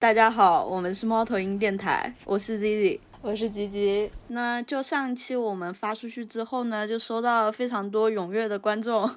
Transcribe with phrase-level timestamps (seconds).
[0.00, 4.10] 大家好，我们是猫头鹰电台，我是 Zizi，我是吉吉。
[4.28, 9.10] 那就上一期我们发出去之后呢，就收到了非常多踊跃的观众，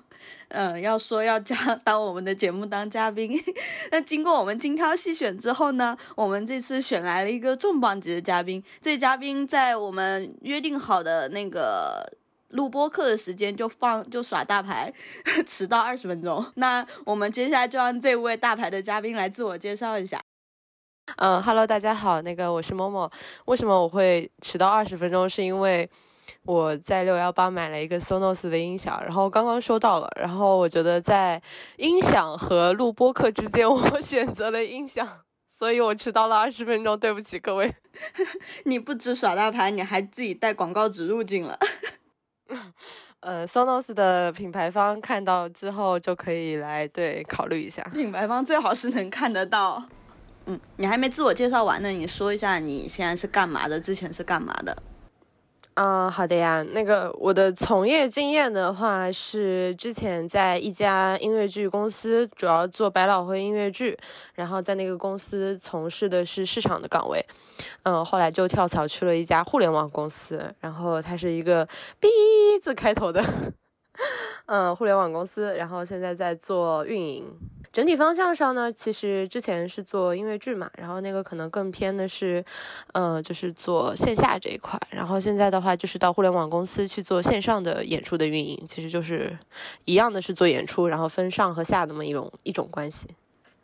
[0.50, 3.42] 嗯， 要说要加当我们的节目当嘉宾。
[3.92, 8.62] 那经过我们精挑细选之后呢，我们这次选来了一个重磅级的嘉宾。
[8.82, 12.06] 这嘉宾在我们约定好的那个。
[12.50, 14.94] 录播课的时间就放就耍大牌，
[15.48, 16.46] 迟到二十分钟。
[16.54, 20.22] 那我们接下来就让这位大牌的嘉宾来自我介绍一下。
[21.18, 23.10] 嗯，Hello，大家好，那个我是某某。
[23.46, 25.30] 为什么我会迟到二十分钟？
[25.30, 25.90] 是因为
[26.44, 30.10] 我在六幺八买了一个 Sonos 的音响，然后刚刚收到了。
[30.16, 31.42] 然后我觉得在
[31.78, 35.08] 音响和录播课之间，我 选择了音响，
[35.60, 36.98] 所以我迟到了二十分钟。
[36.98, 37.76] 对不起各位。
[38.64, 41.60] 你不止耍大牌，你还自己带广告植入进了。
[43.20, 47.84] 呃，Sonos 的品牌方看到之后就可以来对考虑一下。
[47.94, 49.84] 品牌方最好是能看得到。
[50.46, 53.80] 嗯，你还没自我介绍完呢，你说一下你现在是干嘛的？
[53.80, 54.76] 之前是干嘛的？
[55.76, 56.62] 嗯，好的呀。
[56.62, 63.98] 那个我的从业经验的话，是之前在一家音乐剧公司，主要做百老汇音乐剧，
[64.36, 67.26] 然后在那个公司从事的是市场的岗位。
[67.84, 71.68] 嗯，后来就跳槽去了一家互联网公司，然后它是一个
[72.00, 72.10] B
[72.62, 73.24] 字开头的，
[74.46, 77.26] 嗯，互联网公司，然后现在在做运营。
[77.72, 82.46] 整体方向上呢，其实之前是做音乐剧嘛，然后那个可能更偏的是，
[82.92, 89.36] 呃，就是做线下这一块，然后现在的话就是到互联网公司去做线上的演出的运营，其实就是
[89.86, 93.08] 一样的是做演出，然后分上和下那么一种一种关系。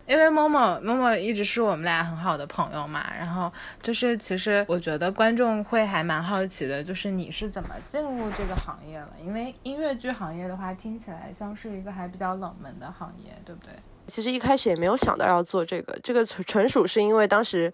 [0.09, 9.11] 因为某某某某一直是我们俩很好的朋友嘛，然后就是其实我觉得观众会还蛮好奇的，就是你是怎么进入这个行业了？
[9.23, 13.71] 因为音乐剧行业的话，听起来像是一个还比较冷门的行业，对不对？
[14.07, 17.71] 其实一开始也没有想到要做这个，这个纯纯属是因为当时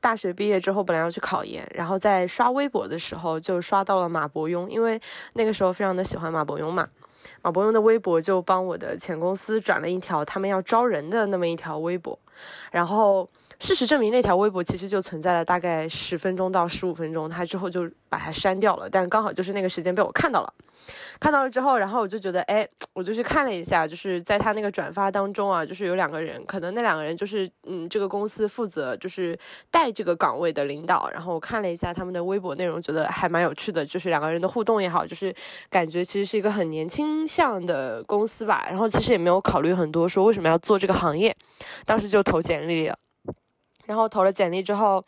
[0.00, 5.00] 大学毕业之后本来要去考研，然后在刷微博的时候就刷到了马伯庸，因为
[5.32, 6.88] 那个时候非常的喜欢马伯庸嘛，
[7.42, 12.18] 马伯庸的微博就帮我的前公司转了一条他们要招人的那么一条微博，
[12.70, 13.28] 然后
[13.62, 20.52] 事实证明那条微博其实就存在了大概十分钟到十五分钟，他之后就把它删掉了，但刚好就是那个时间被我看到了。
[21.20, 29.38] 看到了之后，然后我就觉得，哎，我就去看了一下，就是在他那个转发当中啊，就是有两个人，可能那两个人就是，嗯，这个公司负责就是
[29.70, 31.08] 带这个岗位的领导。
[31.12, 35.32] 然后我看了一下他们的微博内容，觉得还蛮有趣的，就是两个人的互动也好，就是
[35.70, 38.66] 感觉其实是一个很年轻向的公司吧。
[38.68, 41.32] 然后其实也没有考虑很多，说为什么要做这个行业，
[41.86, 42.98] 当时就投简历了。
[43.92, 45.04] 然后投了简历之后，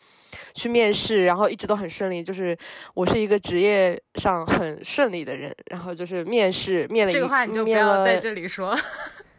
[0.53, 2.21] 去面试，然后一直都很顺利。
[2.21, 2.55] 就是
[2.93, 5.51] 我是一个职业上很顺利的人。
[5.71, 8.77] 然后就是面试，面了这个话你就不要在这里说。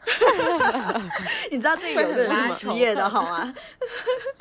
[1.53, 3.55] 你知道这个有个人是失业的 好吗？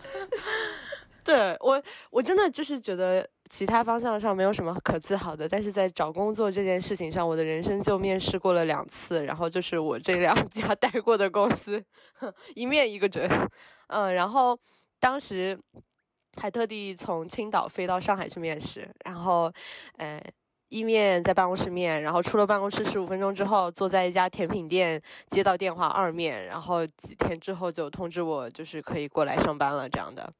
[1.23, 11.83] 对我，我真的就是觉得其他方向上没有什么可自豪的，但是在找工作这件事情上，我的人生就面试过了两次，然后就是我这两家待过的公司，
[12.55, 13.29] 一面一个准。
[13.87, 14.57] 嗯，然后。
[14.99, 15.57] 当时
[16.41, 19.51] 还特地从青岛飞到上海去面试，然后，
[19.97, 20.21] 呃，
[20.69, 30.33] 一面在办公室面，然后出了办公室十五分钟之后，坐在一家甜品店接到电话二面，然后几天之后就通知我就是可以过来上班了这样的。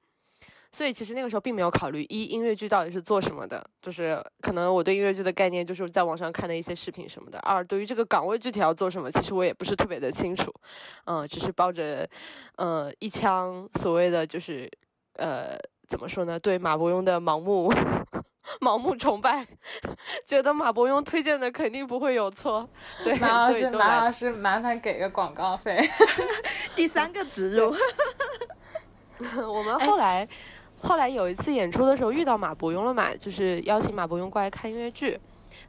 [0.75, 7.40] 所以其实那个时候并没有考虑一音乐剧到底是做什么的，就是可能我对音乐剧的概念就是在网上看的一些视频什么的。
[7.40, 10.53] 二对于这个岗位具体要做什么，其实我也不是特别的清楚，
[11.06, 12.06] 嗯，只是抱着，
[12.58, 14.69] 呃，一腔所谓的就是，
[15.14, 16.38] 呃，怎么说呢？
[16.38, 17.72] 对马伯庸的盲目
[18.59, 19.47] 盲目崇拜，
[20.28, 22.68] 觉得马伯庸推荐的肯定不会有错。
[23.02, 25.80] 对，马老师，马老师，麻烦给个广告费。
[26.75, 27.74] 第三个植入，
[29.47, 30.28] 我们后来。
[30.85, 35.19] 后来有一次演出的时候遇到马伯庸了嘛，就是邀请马伯庸过来看音乐剧，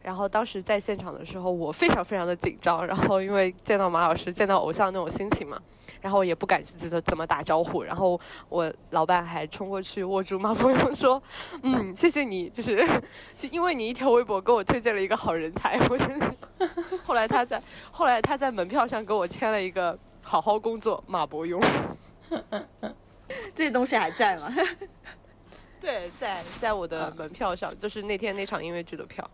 [0.03, 5.59] 然后当时在现场的时候，我非常非常的紧张，然后因为见到马老师、见到偶像那种心情嘛，
[6.03, 11.21] 然后也不敢去怎怎么打招呼，然后我老板还冲过去握住马伯庸说
[11.65, 12.87] ：“嗯，谢谢你，就是
[13.51, 15.99] 因为你一条微博给我推荐了一个好人才。”我
[17.05, 21.59] 后来他在后来他在门票上给我签了一个“好好工作，马伯庸”。
[23.55, 24.53] 这些东西还在吗？
[25.81, 29.29] 对，在在我的门票上，就是那天那场音乐剧的票。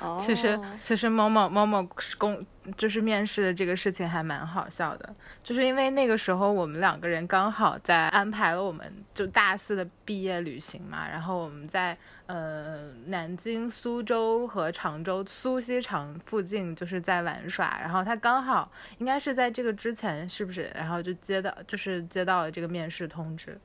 [0.00, 1.86] 哦，其实其实某某某某
[2.18, 2.44] 公
[2.76, 11.96] 就是面试的这个事情还蛮好笑的，就是因为那个时候我们两个人刚好在安排了我们就大四的毕业旅行嘛，然后我们在
[12.26, 20.70] 呃南京、苏州和常州苏锡常附近就是在玩耍，然后他刚好应该是在这个之前是不是？
[20.74, 23.58] 然后就接到就是接到了这个面试通知。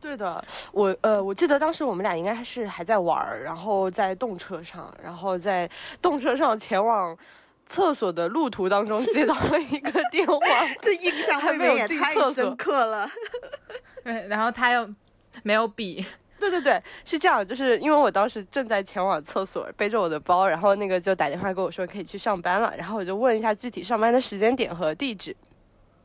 [0.00, 0.42] 对的，
[0.72, 5.68] 我呃，我记得当时我们俩应该是还在玩儿，然后在动车上，然后在
[6.00, 7.16] 动车上前往
[7.66, 10.40] 厕所的路途当中接到了一个 电话，
[10.80, 13.08] 这印象未免也太深刻了。
[14.02, 14.88] 对，然后他又
[15.42, 16.04] 没有笔。
[16.38, 25.36] 对对对，是这样，就是因为我当时正在前往厕所，背着我的包，然后那个就打电话跟我说可以去上班了，然后我就问一下具体上班的时间点和地址。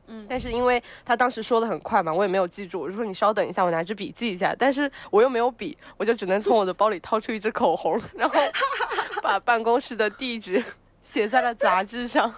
[0.08, 2.80] 嗯，但是因为他当时说的很快嘛，我也没有记住。
[2.80, 4.54] 我就说你稍等一下，我拿支笔记一下。
[4.58, 8.40] 但是我又没有笔，我就只能从我的包里掏出一支口红，然后
[9.22, 10.62] 把办公室的地址
[11.02, 12.32] 写在了杂志上。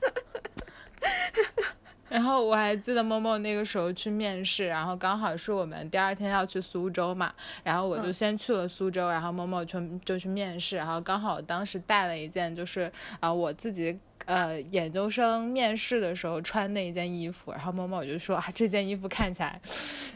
[2.08, 7.32] 然后我还记得某某那个时候去面试，然后刚好是我们第二天要去苏州嘛，
[7.62, 12.90] 然后我就先去了苏州，然后某某就就去面试，然后刚好当时带了一件就是
[13.20, 13.98] 啊我自己。
[14.30, 19.60] 呃，研究生面试的时候穿那一件衣服，然后某某就说啊，这件衣服看起来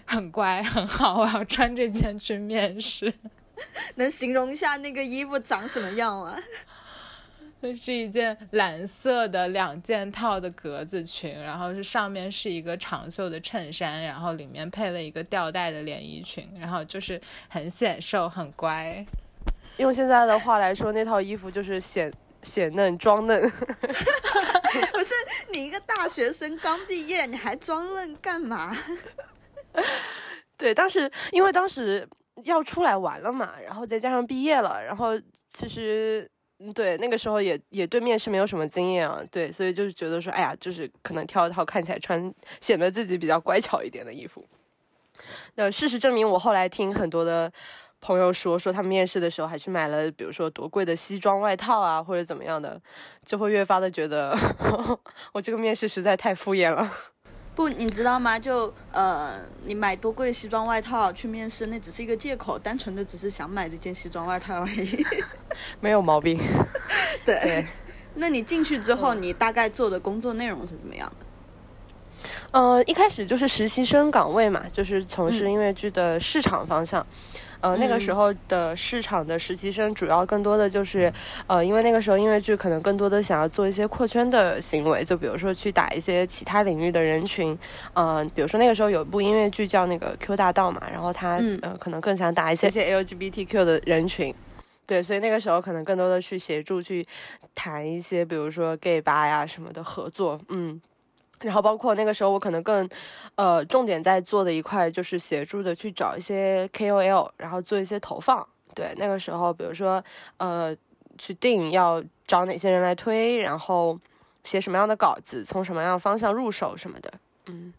[0.05, 3.12] 很乖很好，我要穿这件去面试。
[3.96, 6.38] 能形容一下那个衣服长什么样吗？
[7.58, 19.05] 那是一件蓝色的两件套的格子裙，然后是上面是一个长袖的衬衫，然后里面配了一个吊带的连衣裙，然后就是很显瘦很乖。
[19.78, 22.12] 用现在的话来说，那套衣服就是显。
[22.44, 23.41] 显嫩装嫩，
[24.93, 25.14] 不是
[25.50, 28.76] 你一个大学生刚毕业，你还装嫩干嘛？
[30.56, 32.06] 对，当时因为当时
[32.44, 35.19] 要出来玩了嘛，然后再加上毕业了，然后
[35.50, 36.31] 其实
[36.75, 44.44] 对那个时候也也对面试没有什么经验啊，对，所以就是觉得说，哎呀，就是可能挑一套看起来穿显得自己比较乖巧一点的衣服。
[45.55, 47.52] 那事实证明，我后来听很多的。
[48.06, 52.79] 朋友说说他们面试的时候还去买了，比如说多贵的西装外套啊，或者怎么样的，
[53.25, 54.37] 就会越发的觉得
[55.33, 56.93] 我这个面试实在太敷衍了。
[57.55, 58.39] 不，你知道吗？
[58.39, 65.07] 就呃，你买多贵西装外套去面试，那只是一个借口，单纯的只是想买这件西装外套而已，
[65.81, 66.39] 没有毛病。
[67.25, 67.67] 对，
[68.17, 71.25] 那你进去之后，你大概做的工作内容是怎么样的？
[72.50, 77.07] 呃，一开始就是实习生岗位嘛，就是从事音乐剧的市场方向。
[77.64, 81.11] 呃，那个时候的市场的实习生主要更多的就是，
[81.46, 87.58] 呃，因为那个时候音乐剧可能更多的想要做一些扩圈的行为，就比如说去打一些其他领域的人群，
[87.94, 94.34] 嗯，比如说那个时候有一部音乐剧叫那个《Q 大道》嘛，然后他呃可能更想打一些一些 LGBTQ 的人群，
[94.87, 97.06] 对，所以那个时候可能更多的去协助去
[97.55, 100.78] 谈一些，比如说 gay 吧呀什么的合作，嗯。
[101.44, 102.88] 然后包括那个时候，我可能更，
[103.35, 108.46] 呃，重点在做的一块就是协助的去找一些 KOL，然后做一些投放。
[108.75, 110.02] 对，那个时候，比如说，
[110.38, 110.75] 呃，
[111.19, 113.99] 去定要找哪些人来推，然后
[114.43, 117.12] 写什么样的稿子，从什么样的方向入手什么的。
[117.47, 117.73] 嗯，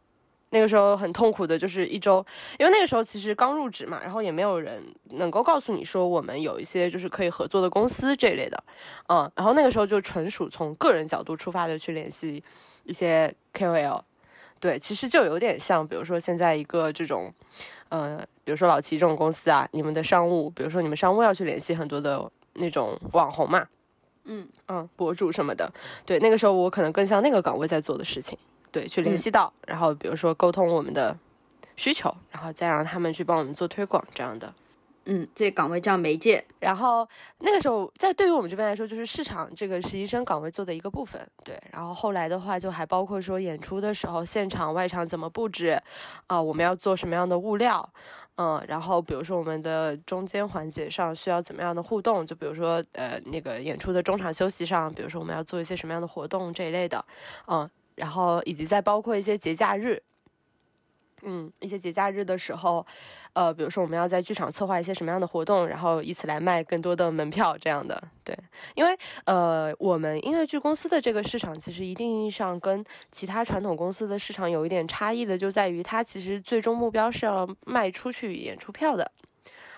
[0.52, 2.24] 那个时候很痛苦的，就是一周，
[2.60, 8.64] 因为那个时候其实刚入职嘛，然后也没有人能够告诉你说我们有一些就是可以合作的公司这类的。
[9.08, 12.44] 嗯，然后那个时候就纯属从个人角度出发的去联系。
[12.86, 14.02] 一些 KOL，
[14.60, 17.34] 对，其实就有点像，比如说现在一个这种，
[17.90, 23.68] 呃，比如说老齐这种公司啊，你们的商务，比如说你们商务要去联系很多的那种网红嘛，
[24.24, 24.48] 嗯。
[24.68, 25.72] 嗯，博主什么的，
[26.08, 28.36] 对，那个时候我可能更像那个岗位在做的事情，
[28.72, 31.16] 对，去联系到，然后比如说沟通我们的
[31.76, 34.52] 需求，然后再让他们去帮我们做推广这样的。
[35.06, 36.44] 嗯，这岗位叫媒介。
[36.60, 37.08] 然后
[37.40, 41.22] 那个时候，在对于我们这边来说，就是市场这个实习生岗位做的一个部分。
[41.44, 45.80] 对，然后后来的话，就还包括说演出的时候，现场外场怎么布置，
[46.28, 47.88] 啊，我们要做什么样的物料，
[48.38, 57.06] 嗯，然后比如说我们的中间环节上需要怎么样的互动，就比如说呃那个演出的中场休息上，比如说我们要做一些什么样的活动这一类的，
[57.48, 60.02] 嗯，然后以及再包括一些节假日。
[61.26, 62.86] 嗯，一些节假日的时候，
[63.34, 68.02] 呃，比如说我们要在剧场策划一些什么样的活动，然后以此来卖更多的门票，这样的。
[68.24, 68.38] 对，
[68.76, 79.12] 因为呃，我们音乐剧公司的这个市场，其实一定意义上跟其他传统公司的市场有一点差异的，就在于它其实最终目标是要卖出去演出票的，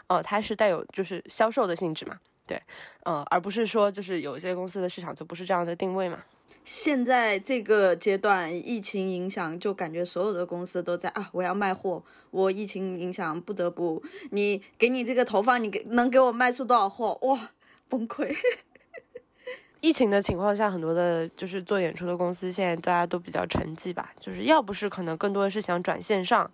[0.08, 2.62] 呃，它是带有就是销售的性质嘛，对，
[3.04, 6.20] 呃，而不是说就是有一些公司的市场就不是这样的定位嘛。
[6.68, 17.18] 现在这个阶段，疫情影响，就感觉所有的公司都在啊，我要卖货，我疫情影响不得不，你给你这个投放，你给能给我卖出多少货？
[17.22, 17.52] 哇，
[17.88, 18.36] 崩溃！
[19.80, 26.52] 疫情的情况下，很多的就是做演出的公司，现在大家都比较沉寂吧，就是要不是可能更多的是想转线上。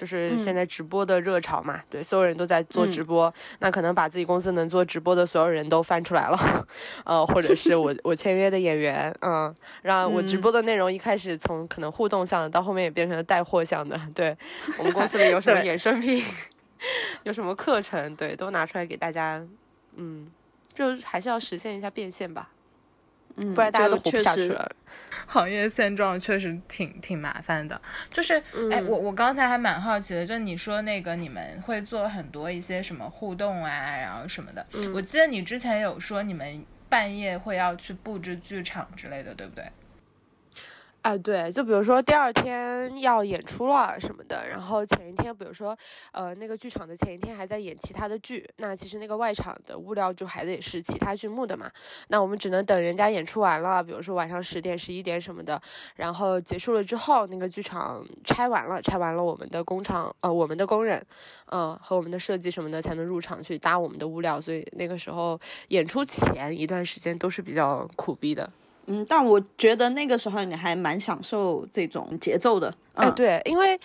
[0.00, 6.66] 就是现在直播的热潮嘛，对，所有人都在做直播，那可能把自己公司能做直播的所有人都翻出来了，
[7.04, 14.34] 呃，或者是我 我签约的演员，嗯，让我直播的内容一开始从可能互动向的，到后面也变成了带货向的，对
[14.78, 16.24] 我们公司里有什么衍生品，
[17.24, 19.46] 有什么课程，对，都拿出来给大家，
[19.96, 20.30] 嗯，
[20.72, 22.48] 就还是要实现一下变现吧。
[23.36, 24.70] 嗯，不然大家都活不下去了。
[25.26, 27.80] 行业现状确实挺挺麻烦的，
[28.12, 34.66] 就是，哎，我我刚才还蛮好奇的，就你说那个你们会做很多一些什么互动啊，然后什么的。
[34.92, 39.64] 我记得你之前有说你们半夜会要去布置剧场之类的，对不对？
[41.02, 45.74] 啊，对，就比如说第二天要演出了什么的，然后前一天，比如说，
[46.12, 51.70] 呃，那个剧场的前一天还在演其他的剧，那其实那个外场的物料就还得是其他剧目的嘛，
[52.08, 55.58] 那我们只能等人家演出完了，比如说晚上十点、十一点什么的，
[55.96, 61.02] 然后结束了之后，那个剧场拆完了，拆完了，我们的工厂，呃，我们的工人，
[61.46, 68.52] 呃，和我们的设计什么的才能入场去搭我们的物料，所以那个时候演出前一段时间都是比较苦逼的。
[68.86, 72.72] 嗯，但我觉得那个时候你还蛮享受这种节奏的。
[72.94, 73.78] 哎，对，因为，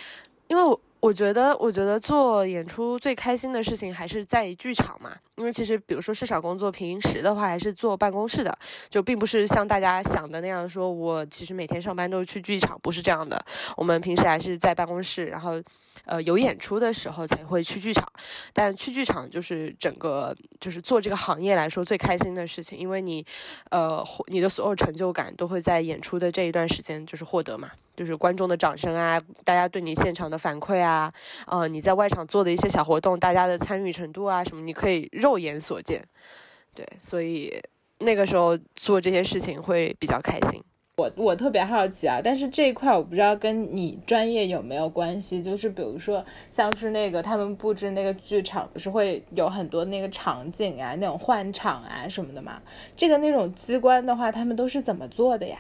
[0.48, 5.12] 因为我我觉得，我觉得做演出最开心的事情还是在剧场嘛。
[5.36, 8.58] 因为其实，比如说市场工作，平时的话还是坐办公室的，
[8.90, 13.44] 就并不是像大家想的那样，说我其实每天上班都是去剧场，不是这样的。
[13.78, 15.62] 我们平时还是在办公室，然后。
[16.06, 18.08] 呃，有演出的时候才会去剧场，
[18.54, 23.26] 但去剧场就是整个就是做这个行业来说最开心的事情，因为你，
[23.72, 31.12] 呃，你的所有成就感都会在演出的这一段时间就是获得嘛，就是观众的掌声啊，大家对你现场的反馈啊，
[31.48, 36.04] 呃，你在外场做的一些小活动，大家的参与程度啊什么，你可以肉眼所见，
[36.74, 37.62] 对，所以
[38.00, 40.64] 那个时候做这些事情会比较开心。
[40.98, 45.42] 我我特别好奇啊，但是这一块我不知道跟你专业有没有关系。
[45.42, 52.62] 就是比如说，像是那个他们布置那个剧场，不是会有很多那个场景啊，那种换场啊什么的嘛？
[52.96, 55.60] 这个那种机关的话，他们都是怎么做的呀？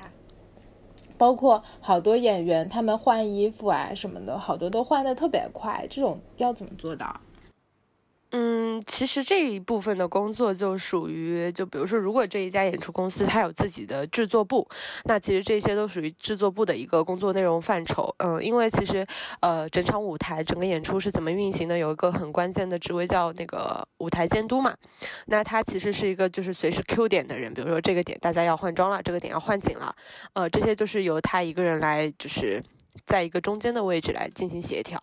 [1.17, 7.19] 包括好多演员他们换衣服啊什么的，好多都换的特别快，这种要怎么做到？
[8.31, 14.67] 嗯，其实这一部分的工作就属于，就比如说，如果这一家演出公司它有自己的制作部，
[15.05, 18.13] 那其实这些都属于制作部的一个工作内容范畴。
[18.17, 19.05] 嗯，因为其实，
[19.39, 24.75] 呃，整场舞台整个演出是怎么运行的，有一个很关键的职位叫那个舞台监督嘛。
[25.27, 29.95] 那他其实是一个就是随时 Q 点的人，比如说这个点大家要换装了，这个点要换景了，
[30.33, 32.61] 呃，这些都是由他一个人来，就是
[33.05, 35.01] 在一个中间的位置来进行协调。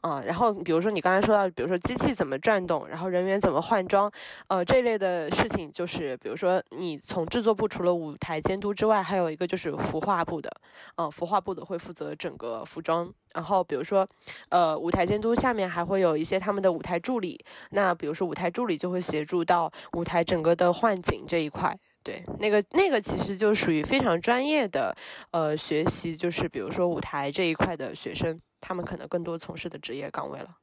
[0.00, 4.10] 啊，然后比如说你刚才说到，比如说机器怎么转动，然后人员怎么换装，
[4.48, 10.50] 呃，这类的事情就是，比如说你从制作部除了舞台监督之外，还有一个就是服化部的，
[10.96, 13.12] 呃，服化部的会负责整个服装。
[13.34, 14.08] 然后比如说，
[14.48, 17.38] 呃，舞台监督下面还会有一些他们的舞台助理，
[17.70, 21.78] 那比如说舞台助理就会协助到舞台整个的换景这一块。
[22.02, 24.96] 对，那个那个其实就属于非常专业的，
[25.32, 28.40] 呃，学习就是比如说舞台这一块的学生。
[28.60, 30.56] 他们可能更多从事的职业岗位了，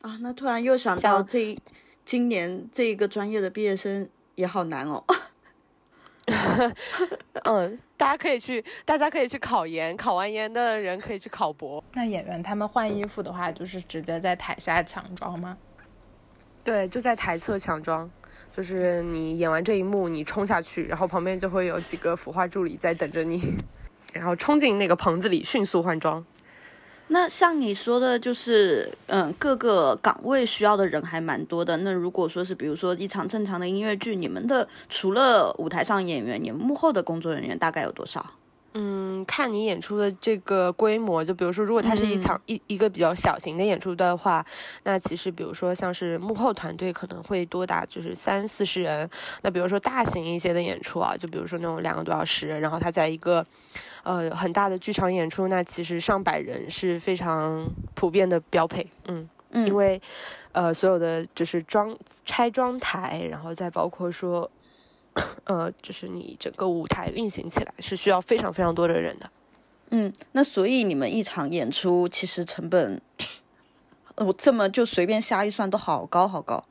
[0.00, 1.58] 啊，那突然又想到这
[2.04, 5.04] 今年这一个专业的毕业生也好难哦。
[7.44, 11.82] 嗯，大家可以去，大家可以去考研，考完研的人可以去考博。
[11.94, 15.58] 那演员他们换衣服的话，就是直接在台下抢妆吗？
[16.62, 18.08] 对，就在台侧抢妆，
[18.52, 23.40] 就是你演完这一幕，你冲下去，然后旁边就会有几个服化助理在等着你，
[24.14, 26.24] 然后冲进那个棚子里迅速换装。
[27.12, 31.76] 那像你说的，就是嗯，各个岗位需要的人还蛮多的。
[31.76, 38.24] 那如果说是，比如说一场正常的音乐剧，你们的除了舞台上演员，你们幕后的工作人员大概有多少？
[38.74, 44.44] 嗯，看你演出的这个规模，就比如说，如果它是一场一一个比较小型的演出的话，
[44.84, 49.08] 那其实比如说像是幕后团队可能会多达就是三四十人。
[49.42, 53.44] 那比如说大型一些的演出啊，就比如说那种两个多小时，然后它在一个
[54.04, 58.86] 呃很大的剧场演出，那其实上百人是非常普遍的标配。
[59.06, 60.00] 嗯，因为
[60.52, 64.50] 呃所有的就是装拆装台，然后再包括说。
[65.44, 69.30] 呃，就是你整个舞台运行起来是需要非常非常多的人的。
[69.90, 73.00] 嗯，那所以你们一场演出其实成本，
[74.16, 76.64] 我这么就随便瞎一算都好高好高。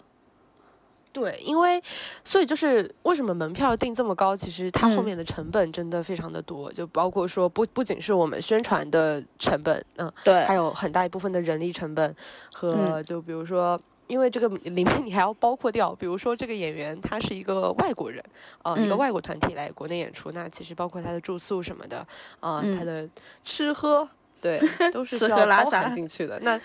[1.13, 1.79] 对，因为
[2.23, 4.35] 所以就是为什么门票定这么高？
[4.35, 12.15] 其实它后面的成本真的非常的多，就包括说不不仅是我们宣传的成本，嗯，对，还有很大一部分的人力成本
[12.51, 13.79] 和就比如说。
[14.11, 18.21] 因为这个里面你还要包括掉，比如说这个演员他是一个外国人，
[18.61, 22.05] 呃，一个外国团体来国内演出，那其实包括他的住宿什么的，
[22.41, 23.07] 啊，他的
[23.45, 24.05] 吃喝，
[24.41, 24.59] 对，
[24.91, 26.37] 都是需要包拉撒含进去的。
[26.41, 26.59] 那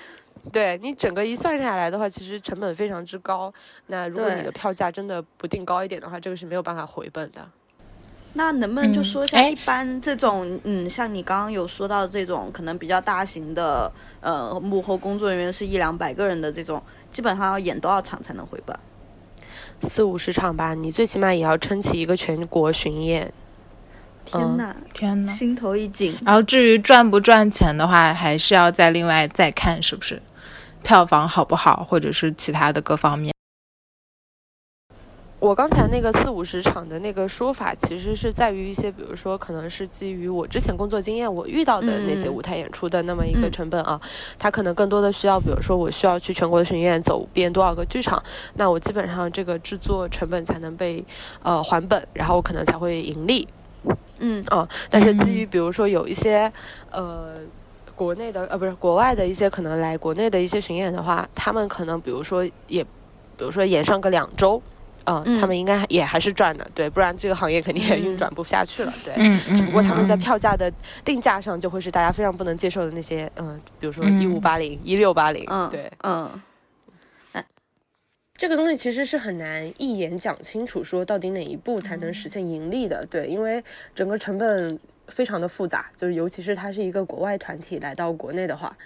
[0.53, 3.53] 对你整个一算下来的话，其实成本非常之高。
[3.87, 7.49] 那如果你的票价真的不定高一点的话，这个是没有办法回本的。
[8.37, 13.91] 那能不能就嗯说一下，哎一般这种，嗯，像你刚刚有说到的这种，可能比较大型的，
[14.21, 18.79] 呃，幕后工作人员是一两百个人的这种，基本上要演多少场才能回本？
[19.83, 23.27] 四五十场吧，你最起码也要撑起一个全国巡演。
[23.27, 23.33] 嗯
[24.27, 25.33] 天哪，天呐。
[25.33, 26.17] 心头一紧。
[26.25, 30.21] 然后至于赚不赚钱的话，还是要再另外再看是不是
[30.83, 33.36] 票房好不好，或者是其他的各方面。
[35.39, 44.01] 我刚才那个四五十场的那个说法，其实是在于一些，比如说，可能是基于我之前工作经验，我遇到的那些嗯舞台演出的那么一个嗯成本啊，
[44.39, 48.21] 它可能更多的需要，比如说我需要去全国的巡演，走遍多少个剧场，
[48.55, 51.05] 那我基本上这个制作成本才能被
[51.43, 53.47] 呃还本，然后我可能才会盈利。
[54.19, 56.51] 嗯啊，但是基于比如说有一些
[56.91, 57.35] 呃
[57.95, 64.63] 国内的呃不是国外的一些可能来国内的一些巡演的话，他们可能比如说也比如说演上个两周。
[65.07, 69.15] 嗯，嗯他们应该也还是赚的，对，不然这个行业肯定也运转不下去了，对。
[69.17, 70.19] 嗯嗯只不过他们在嗯。
[70.19, 70.73] 票价的
[71.05, 74.21] 定价上就会是大家非常不能接受的那些，嗯，比如说嗯。
[74.21, 76.43] 一五八零、一六八零，嗯，对，嗯。
[78.39, 83.03] 这个东西其实是很难一眼讲清楚，说到底哪一步才能实现盈利的。
[83.07, 88.77] 对，因为整个成本非常的复杂，就是尤其是它是一个国外团体来到国内的话，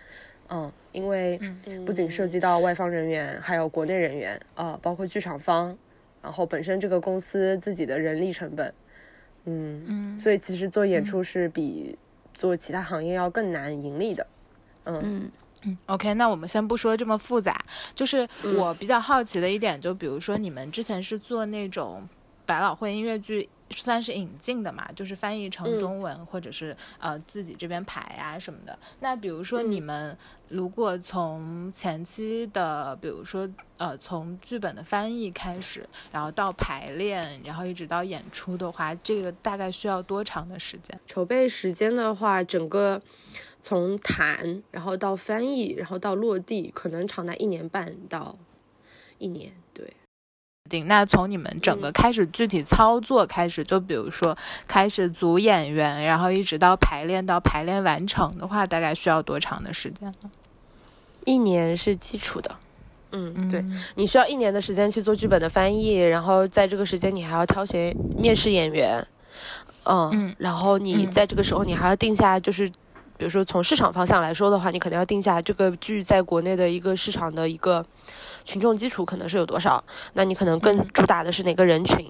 [0.50, 1.36] 嗯，因为
[1.84, 5.76] 不仅涉及到外方人员，还有国内人员，呃，包括剧场方，
[6.22, 8.74] 然后本身这个公司自己的人力成本，
[9.44, 10.18] 嗯，嗯。
[10.18, 11.98] 所以其实做演出是比
[12.34, 14.26] 做其他行业要更难盈利的。
[14.84, 15.30] 嗯。
[15.86, 17.62] OK，那我们先不说这么复杂，
[17.94, 22.08] 就是我比较好奇的一点，就比如说你们之前是做那种
[22.46, 23.48] 百老汇音乐剧。
[23.70, 28.78] 算是引进的嘛，就是翻译成嗯中文，或者是呃自己这边排啊什么的。
[29.00, 30.16] 那比如说嗯你们
[30.48, 40.98] 如果从前期的，比如说呃从剧本的翻译开始，然后到排练，然后一直到演出的话，这个大概需要多长的时间？
[41.06, 43.00] 筹备时间的话，整个
[43.60, 48.36] 从谈，然后到翻译，然后到落地，可能长达一年半到
[49.18, 49.52] 一年。
[49.72, 49.94] 对，
[50.68, 50.86] 定。
[50.86, 60.30] 那从你们整个嗯开始具体操作开始，就比如说开始组演员，然后一直到排练到排练完成的话，大概需要多长的时间呢？
[61.24, 62.54] 一年是基础的。
[63.12, 69.04] 嗯，对，嗯你需要一年的时间去做剧本的翻译，然后在这个时间你还要挑选面试演员，
[69.82, 72.68] 嗯，嗯然后你嗯在这个时候你还要定下，就是
[73.18, 77.84] 比如说从市场方向来说的话，你可能要定下这个剧在国内的一个市场的一个
[78.50, 79.84] 群众基础可能是有多少，
[80.14, 82.04] 那你可能更嗯主打的是哪个人群。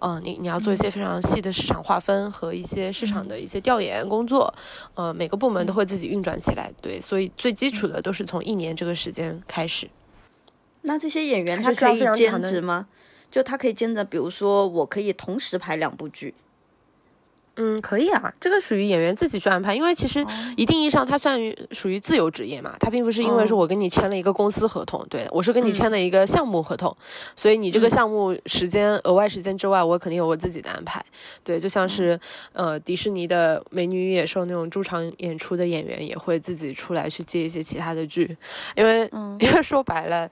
[0.00, 4.52] 嗯，你你要做一些非常细的市场划分和一些市场的一些调研工作，
[4.94, 9.90] 呃，每个部门都会自己运转起来，对，所以最基础的都是从一年这个时间开始。
[10.82, 12.86] 那这些演员他可以兼职吗？
[13.30, 16.34] 就他可以兼着，比如说我可以同时拍两部剧。
[17.56, 20.24] 嗯，可以啊，这个属于演员自己去安排，因为其实
[20.56, 26.96] 一定意义上它算于属于自由职业嘛，它并不是因为说哦我跟你签了一个公司合同，对我是跟你签了一个项目合同，
[27.36, 31.04] 所以你这个项目时间额外时间之外，我肯定有我自己的安排，
[31.44, 32.18] 对，就像是
[32.52, 38.36] 呃迪士尼的《美女与野兽》那种驻场演出的演员也会自己出来去接一些其他的剧，
[38.74, 40.28] 因为、嗯 因为说白了。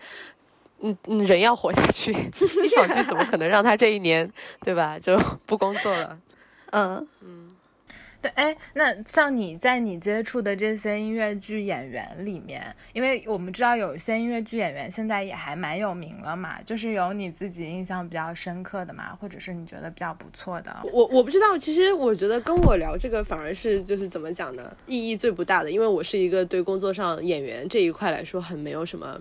[0.85, 2.11] 嗯嗯，人要活下去，
[2.65, 4.29] 一场剧怎么可能让他这一年，
[4.65, 4.99] 对吧？
[4.99, 6.19] 就不工作了？
[6.73, 7.49] 嗯嗯
[8.21, 20.73] 对，哎，那像你在你接触的这些音乐剧演员里面，因为我们知道有些音乐剧演员现在也还蛮有名了嘛，就是有你自己印象比较深刻的嘛，或者是你觉得比较不错的。
[20.93, 29.21] 我我不知道，其实我觉得跟我聊这个反而是就是怎么讲呢，意义最不大的，因为我是一个对工作上演员这一块来说很没有什么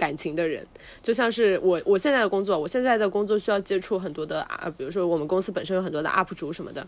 [0.00, 0.66] 感情的人，
[1.02, 6.86] 就像是我我现在的工作，我现在的工作需要接触很多的啊，比如说我们公司本身有很多的 UP 主什么的，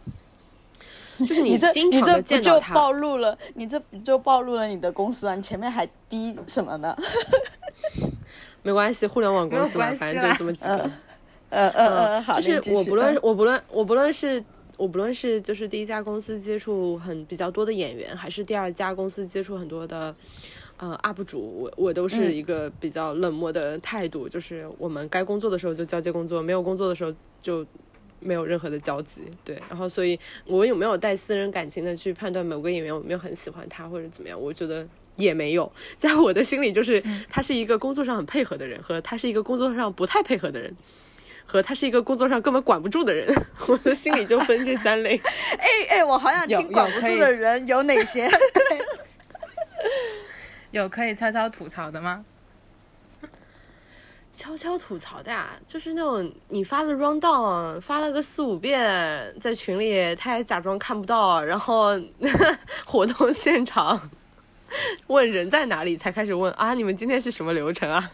[1.18, 3.36] 就是你这经常的你这不就见到他，暴露了？
[3.56, 5.34] 你这不就暴露了你的公司啊？
[5.34, 6.96] 你前面还低什么呢？
[8.64, 10.90] 没关系，互联网公司嘛，反正就啦这么几个。
[11.50, 14.42] 呃呃呃呃，好，就是我不论嗯我不论我不论是
[14.78, 20.14] 我不论是就是第一家公司接触很比较多的演员，还是第二家公司接触很多的
[20.82, 27.64] 呃 UP 主，我我都是嗯一个比较冷漠的态度，就是我们该工作的时候就交接工作，没有工作的时候就。
[28.24, 30.16] 没有任何的交集，对，然后所以
[30.46, 34.40] 我有没有带私人感情的去判断某个演员有没有很喜欢他或者怎么样？
[34.40, 40.72] 我觉得也没有，在我的心里就是他是一个工作上很配合的人，和他是一个工作上不太配合的人。
[41.44, 43.28] 和他是一个工作上根本管不住的人，
[43.66, 45.20] 我的心里就分这三类。
[45.58, 48.26] 哎哎，我好想听管不住的人有哪些？
[50.72, 52.24] 有可以悄悄吐槽的吗？
[54.34, 61.90] 悄悄吐槽的呀，就是那种你发的 round down 发了个四五遍，在群里他还假装看不到，然后
[62.86, 64.10] 活动现场
[65.08, 68.10] 问人在哪里，才开始问啊，你们今天是什么流程啊？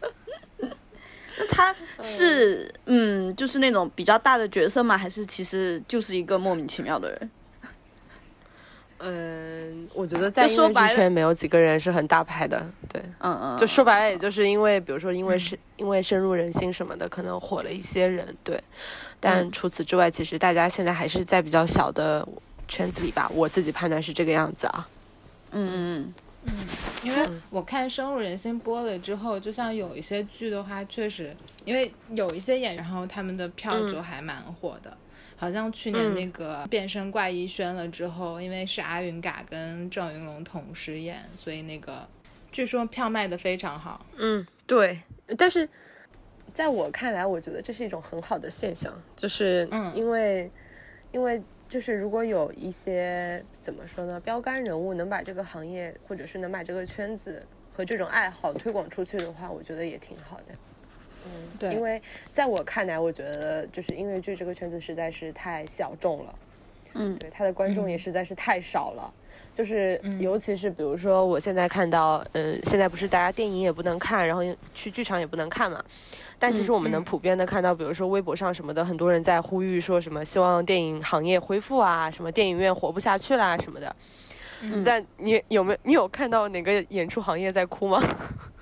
[1.36, 4.96] 那他是嗯，就是那种比较大的角色吗？
[4.96, 7.30] 还是其实就是一个莫名其妙的人？
[8.98, 18.60] 嗯，我觉得在音乐剧圈没有几个人是很大牌的，对，嗯嗯，就说白了，也就是因为，比如说，因为是因为深入人心什么的，可能火了一些人，对。
[19.20, 22.26] 但除此之外，其实大家现在还是在比较小的
[22.66, 23.30] 圈子里吧。
[23.34, 24.88] 我自己判断是这个样子啊。
[25.50, 26.52] 嗯嗯嗯，
[27.02, 31.34] 因为我看深入人心播了之后，就像有一些剧的话，确实，
[31.64, 34.96] 因为有一些演员，然后他们的票就还蛮火的。
[35.40, 42.06] 好像去年那个变身怪医宣了之后，因为是阿云嘎跟郑云龙同时演，所以那个
[42.50, 44.04] 据说票卖的非常好。
[44.16, 44.98] 嗯，对。
[45.36, 45.68] 但是
[46.52, 50.50] 在我看来，我觉得这是一种很好的现象，就是因为
[51.12, 60.54] 因为就是如果有一些怎么说呢，标杆人物能把这个行业或者是能把这个圈子和这种爱好推广出去的话，我觉得也挺好的。
[61.28, 66.34] 嗯，对，因为在我看来，我觉得就是音乐剧这个圈子实在是太小众了，
[66.94, 69.12] 嗯，对，他的观众也实在是太少了，
[69.54, 74.42] 就是尤其是比如说我现在看到，嗯，现在不是大家电影也不能看，然后
[74.74, 75.84] 去剧场也不能看嘛，
[76.38, 83.96] 但其实我们能普遍的看到，比如说微博上什么的，很多人在呼吁说什么希望电影行业恢复啊，什么电影院活不下去啦什么的，
[84.84, 88.02] 但你有没有你有看到哪个演出行业在哭吗？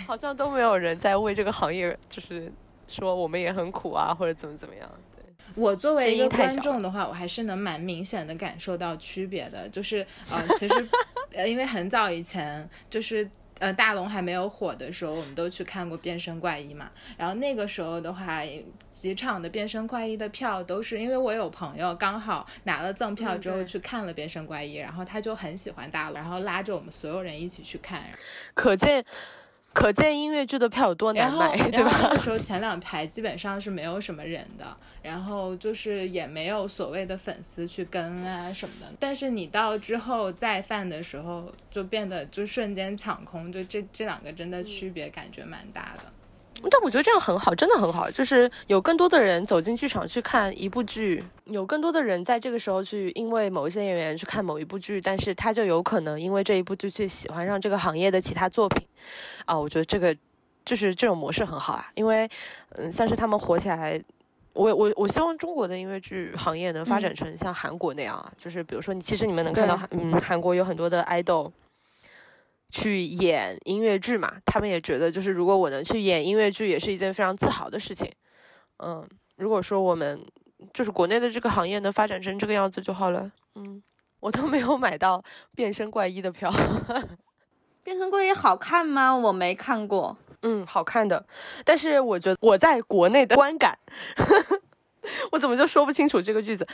[0.06, 2.52] 好像都没有人在为这个行业，就是
[2.86, 4.88] 说我们也很苦啊，或者怎么怎么样。
[5.14, 5.22] 对
[5.54, 9.68] 我作为一个观众的话，我还是能蛮明显的感受到区别的。
[9.68, 10.88] 就是呃，其实
[11.32, 16.88] 呃，因为很早以前，就是呃大龙还没有火的时候，我们都去看过《变身怪医》嘛。
[17.16, 18.42] 然后那个时候的话，
[18.92, 28.04] 几场的《变身怪医》的票都是因为我有朋友刚好拿了赠票之后去看了《变身怪医》，然后他就很喜欢大龙，然后拉着我们所有人一起去看。
[28.54, 29.04] 可见。
[29.72, 32.10] 可见音乐剧的票有多难买，对吧？
[32.12, 38.86] 那时候前两排基本上是没有什么人的， 然后就是也没有所谓的粉丝去跟啊什么的。
[38.98, 46.04] 但是你到之后再犯的时候，就变得就瞬间抢空，就这这两个真的区别感觉蛮大的。
[46.68, 58.86] 但我觉得这样很好，真的很好，就是有更多的人走进剧场去看一部剧，有更多的人在这个时候去因为某一些演员去看某一部剧，但是他就有可能因为这一部剧去喜欢上这个行业的其他作品，
[59.46, 60.14] 啊，我觉得这个
[60.64, 62.28] 就是这种模式很好啊，因为
[62.76, 64.00] 嗯，像是他们火起来，
[64.52, 71.50] 我我我希望中国的音乐剧行业能发展成像韩国那样啊，就是比如说你其实你们能看到嗯韩国有很多的 idol。
[72.70, 78.10] 去演音乐剧嘛，他们也觉得就是如果我能去演音乐剧，也是一件非常自豪的事情。
[78.78, 79.06] 嗯，
[79.36, 80.24] 如果说我们
[80.72, 83.30] 就是国内的这个行业能发展成这个样子就好了。
[83.56, 83.82] 嗯，
[84.20, 85.22] 我都没有买到
[85.54, 86.52] 变身怪医的票。
[87.82, 89.14] 变身怪医好看吗？
[89.16, 90.16] 我没看过。
[90.42, 91.26] 嗯，好看的，
[91.64, 93.78] 但是我觉得我在国内的观感，
[95.32, 96.66] 我怎么就说不清楚这个句子？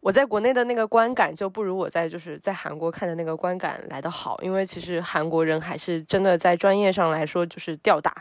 [0.00, 8.14] 我在国内的那个观感就不如我在就是在韩国看的那个观感来的好，因为其实韩国人还是真的在专业上来说就是吊打。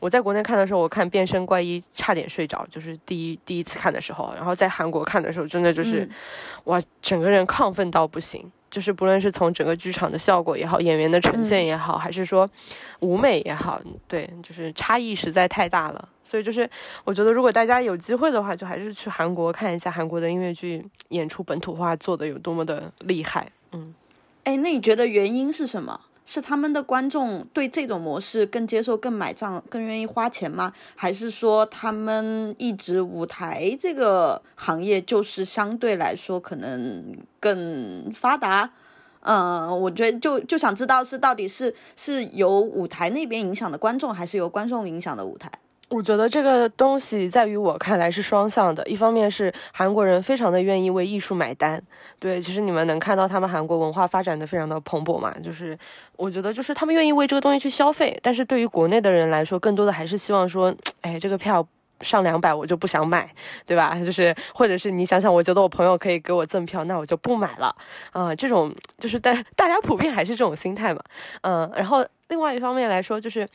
[0.00, 6.08] 我在国内看的时候，我看《变身怪医》差点睡着，就是第一第一次看的时候，然后在韩国看的时候，真的就是，
[6.64, 8.50] 哇，整个人亢奋到不行。
[8.70, 12.48] 就是不论是从整个剧场的效果也好，演员的呈现也好，还是说
[13.00, 16.08] 舞美也好，对，就是差异实在太大了。
[16.22, 16.68] 所以就是
[17.04, 23.50] 我觉得，如果大家有机会的话，就还是去韩国看一下韩国的音乐剧演出本土化做的有多么的厉害。
[23.72, 23.94] 嗯，
[24.44, 25.98] 哎，那你觉得原因是什么？
[26.30, 30.70] 是他们的观众对这种模式更接受、更买账、更愿意花钱吗？
[30.94, 38.70] 还是说他们一直舞台这个行业就是相对来说可能更发达？
[39.20, 45.50] 嗯，我觉得就就想知道是到底是是由舞台那边影响的观众，还是由观众影响的舞台？
[45.90, 51.82] 我觉得这个东西在于我看来是双向的，一方面是韩国人非常的愿意为艺术买单，
[52.20, 55.76] 对，其实你们能看到他们韩国文化发展的非常的蓬勃嘛，就是
[56.16, 61.66] 我觉得就是他们愿意为这个东西去消费，但是对于国内的人来说，更多的还是希望说，哎，这个票
[62.02, 63.26] 上两百我就不想买，
[63.64, 63.94] 对吧？
[64.04, 67.74] 就是或者是你想想，我觉得我朋友可以给我赠票，那我就不买了，
[68.12, 71.00] 啊，这种就是大大家普遍还是这种心态嘛，
[71.40, 72.04] 嗯，然后。
[72.30, 73.48] 另外一方面来说，就是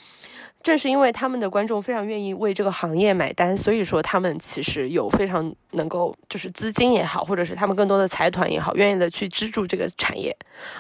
[0.64, 10.36] 正是因为他们的观众非常愿意为这个行业买单，所以说他们其实有非常能够就是资金也好，或者是他们更多的财团也好，愿意的去资助这个产业，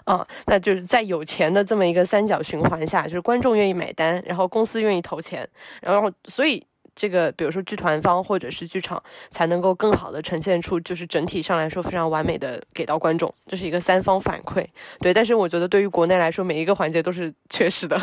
[0.05, 5.47] 啊，那就是在有钱的这么一个三角循环下，就是观众愿意买单，然后公司愿意投钱，
[5.81, 6.65] 然后所以。
[6.95, 14.63] 这个，比如说剧团方或者是剧场，才能够更好的呈现出，就是整体上来说非常完美的给到观众，这是一个三方反馈。
[14.99, 17.99] 对，但是我觉得对于国内来说，每一个环节都是缺失的，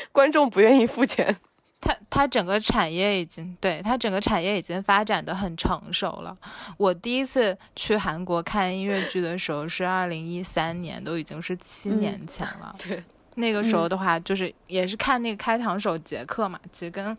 [0.12, 1.36] 观众不愿意付钱。
[1.80, 6.36] 它它整个产业已经对它整个产业已经发展的很成熟了。
[6.76, 12.76] 我第一次去韩国看音乐剧的时候是二零一三年，都已经是七年前了。
[12.78, 13.02] 对，
[13.36, 17.16] 那个时候的话，就是也是看那个开膛手杰克嘛，其实跟。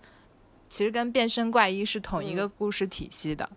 [0.71, 3.47] 其实跟变身怪医是同一个故事体系的，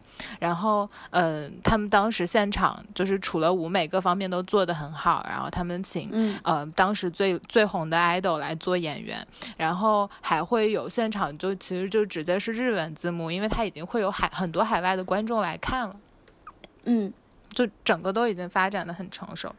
[0.40, 6.10] 然后，呃，他们当时现场就是除了舞美各方面都做得很好，然后他们请，
[6.42, 9.24] 呃，当时最最红的 idol 来做演员，
[9.56, 15.96] 然后还会有现场就其实就直接是日文字幕，因为他已经会有海很多海外的观众来看了，
[16.82, 17.12] 嗯，
[17.50, 19.54] 就整个都已经发展的很成熟。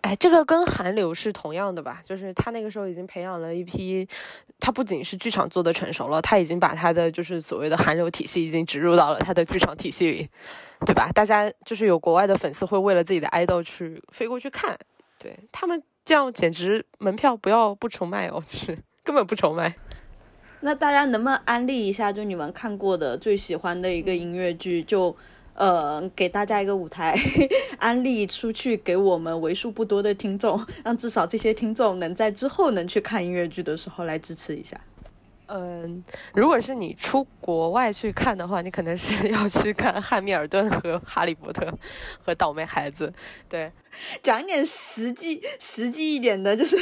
[0.00, 2.00] 哎，这个跟韩流是同样的吧？
[2.04, 4.06] 就是他那个时候已经培养了一批，
[4.60, 10.28] 他不仅是剧场做的成熟了，他已经把他的就是所谓的韩流体系已经植入到了他的剧场体系里，
[10.86, 11.10] 对吧？
[11.12, 14.78] 大家就是有国外的粉丝会为了自己的爱豆去飞过去看，
[15.18, 19.74] 对他们这样简直门票不要不愁卖哦，就是根本不愁卖。
[20.60, 25.14] 那大家能不能安利一下，就你们看过的最喜欢的一个音乐剧就？
[25.58, 27.18] 呃，给大家一个舞台，
[27.78, 34.80] 安利出去给我们为数不多的听众，让至少这些听众能在之后能去看音乐剧的时候来支持一下。
[35.46, 41.66] 嗯，如果是你出国外去看的话，你可能是要去看《汉密尔顿》和《哈利波特》
[42.22, 43.08] 和《倒霉孩子》。
[43.48, 43.72] 对，
[44.22, 46.76] 讲一点实际、实际一点的，就是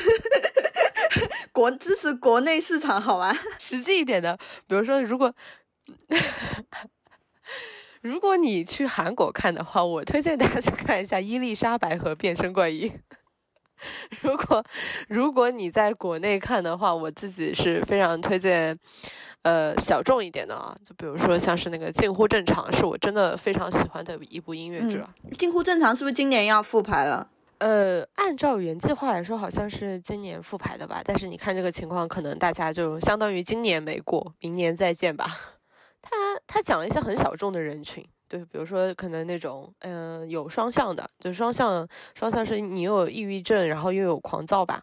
[1.51, 3.35] 国支持国内市场，好吧？
[3.59, 4.37] 实际一点的，
[4.67, 5.35] 比如说，如果。
[8.07, 12.89] 如果你去韩国看的话，我推荐大家去看一下《伊丽莎白和变身怪医》。
[14.23, 14.65] 如果
[15.09, 18.79] 如果你在国内看的话，我自己是非常推荐，
[19.43, 25.11] 呃，小众一点的啊，就比如说像是那个《近乎正常》，是我真的非常喜欢的一部音乐剧了。
[25.37, 27.29] 《近乎正常》是不是今年要复排了？
[27.59, 31.03] 呃，按照原计划来说，好像是今年复排的吧。
[31.05, 35.56] 但是你看这个情况，可能大家就相当于今年没过，明年再见吧。
[36.09, 36.17] 他
[36.47, 44.81] 他讲了一些很小众的人群，对，比如说可能那种，嗯，有双向的，就双向，双向是你又有抑郁症，然后又有狂躁吧，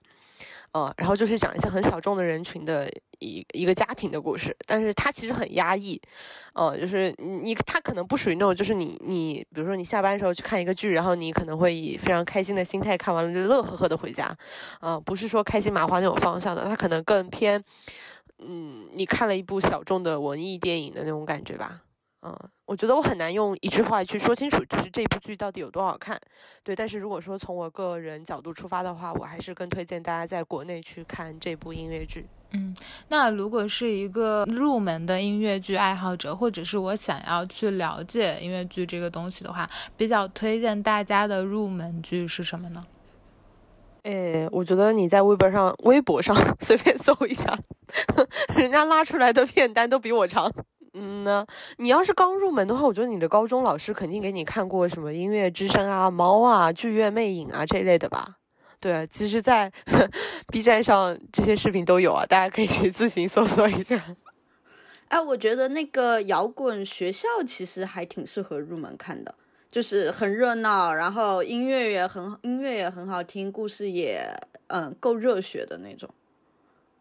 [0.74, 6.00] 呃，然后就是讲一些很小众的人群的一一个家庭的故事，但是他其实很压抑，
[6.54, 14.36] 呃，就是你他可能不属于那种，就是你你，比如说你下班的时候去看一个剧，然后你可能会以非常开心的心态看完了乐呵呵的回家，
[14.82, 17.64] 啊，不是说开心麻花那种方向的，他可能更偏。
[18.48, 21.82] 嗯，你看了一部小众的文艺电影的那种感觉吧？
[22.26, 22.34] 嗯，
[22.66, 26.18] 我觉得我很难用一句话去说清楚，就是这部剧到底有多好看。
[26.64, 32.26] 对，但是如果说从我个人角度出发的话，我还是更推荐大家在国内去看这部音乐剧。
[32.52, 32.74] 嗯，
[33.10, 42.86] 那如果是一个入门的音乐剧爱好者，或者是我想要去了解音乐剧这个东西的话，比较推荐大家的入门剧是什么呢？
[44.04, 47.58] 哎，我觉得你在微博上、微博上随便搜一下，
[48.56, 50.52] 人家拉出来的片单都比我长。
[50.94, 51.46] 嗯呢，
[51.78, 58.38] 你要是刚入门的话，我觉得你的高中老师肯定给你看过什么音乐之声啊、猫啊、剧院魅影啊这一类的吧？
[58.80, 59.72] 对，其实，在
[60.52, 64.04] B 站上这些视频都有啊，大家可以去自行搜索一下。
[65.08, 69.34] 哎，我觉得那个摇滚学校其实还挺适合入门看的。
[69.74, 74.24] 就是很热闹，然后音乐也很音乐也很好听，故事也
[74.68, 76.08] 嗯够热血的那种。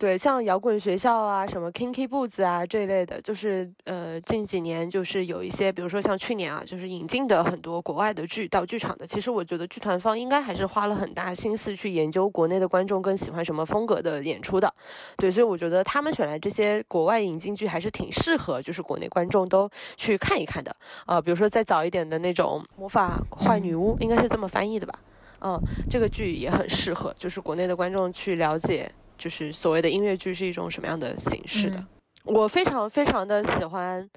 [0.02, 9.06] 对，像摇滚学校啊，什么 Kinky Boots 啊这一类的，就是呃近几年就是有一些，比如说像去年啊，就是引进的很多国外的剧到剧场的。
[9.06, 14.74] 其实我觉得剧团方应该还是花了很大心思去研究国内的观众更喜欢什么风格的演出的。
[15.18, 20.74] 对，所以我觉得他们选来这些国外引进剧还是挺适合，就是国内观众都去看一看的。
[21.06, 24.98] 呃，比如说再早一点的那种魔法坏女巫，应该是这么翻译的吧？
[25.42, 25.56] 嗯，
[25.88, 28.90] 这个剧也很适合，就是国内的观众去了解。
[29.22, 31.86] 就是所谓的音乐剧是一种什么样的形式的？
[32.24, 34.10] 我非常非常的喜欢，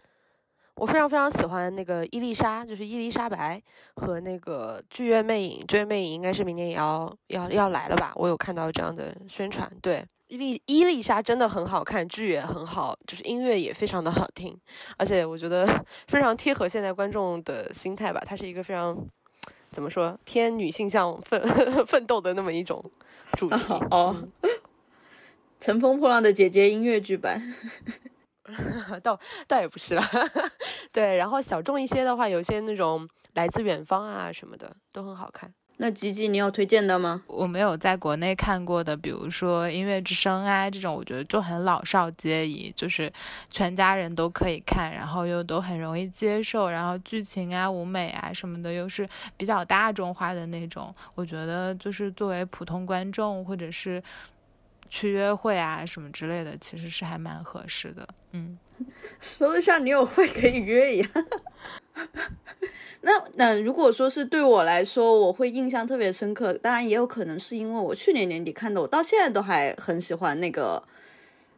[0.78, 3.62] 我非常非常喜欢那个伊丽莎，就是伊丽莎白
[3.98, 5.64] 和那个剧院魅影。
[5.68, 8.14] 剧院魅影应该是明年也要要要来了吧？
[8.16, 9.72] 我有看到这样的宣传。
[9.80, 14.58] 对，伊丽伊丽莎真的很好看，剧也很好，就是音乐也非常的好听，
[14.98, 15.68] 而且我觉得
[16.10, 18.20] 非常贴合现在观众的心态吧。
[18.26, 18.98] 它是一个非常
[19.70, 21.40] 怎么说偏女性向奋
[21.86, 22.84] 奋斗的那么一种
[23.34, 24.16] 主题哦。
[25.66, 27.42] 乘风破浪的姐姐音乐剧版，
[29.02, 30.04] 倒倒也不是了。
[30.94, 35.52] 对，然后小众一些的话，有些那种来自远方啊什么的都很好看。
[35.78, 37.24] 那吉吉，你有推荐的吗？
[37.26, 43.12] 我没有在国内看过的，比如说音乐之声啊这种，我觉得就很老少皆宜，就是
[43.50, 54.02] 全家人都可以看，然后又都很容易接受，然后剧情啊、舞美啊什么的又是比较大众化的那种，我觉得就是作为普通观众或者是
[54.88, 58.08] 去约会啊什么之类的，其实是还蛮合适的。
[58.32, 58.58] 嗯，
[59.20, 61.10] 说的像你有会可以约一样。
[63.02, 66.54] 那那如果说是对我来说，我会印象特别深刻。
[66.54, 70.84] 当然也有可能是因为我去年年底看的，我到现在都还很喜欢那个《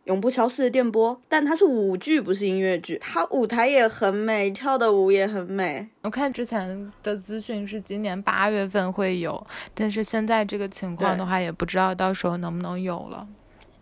[0.08, 1.16] 永不消逝的电波》。
[1.30, 2.98] 但它是舞剧，不是音乐剧。
[3.00, 5.88] 它舞台也很美，跳的舞也很美。
[6.02, 13.28] 我看之前的资讯是今年八月份会有，但是现在这个情况的话，也不知道到时候能不能有了。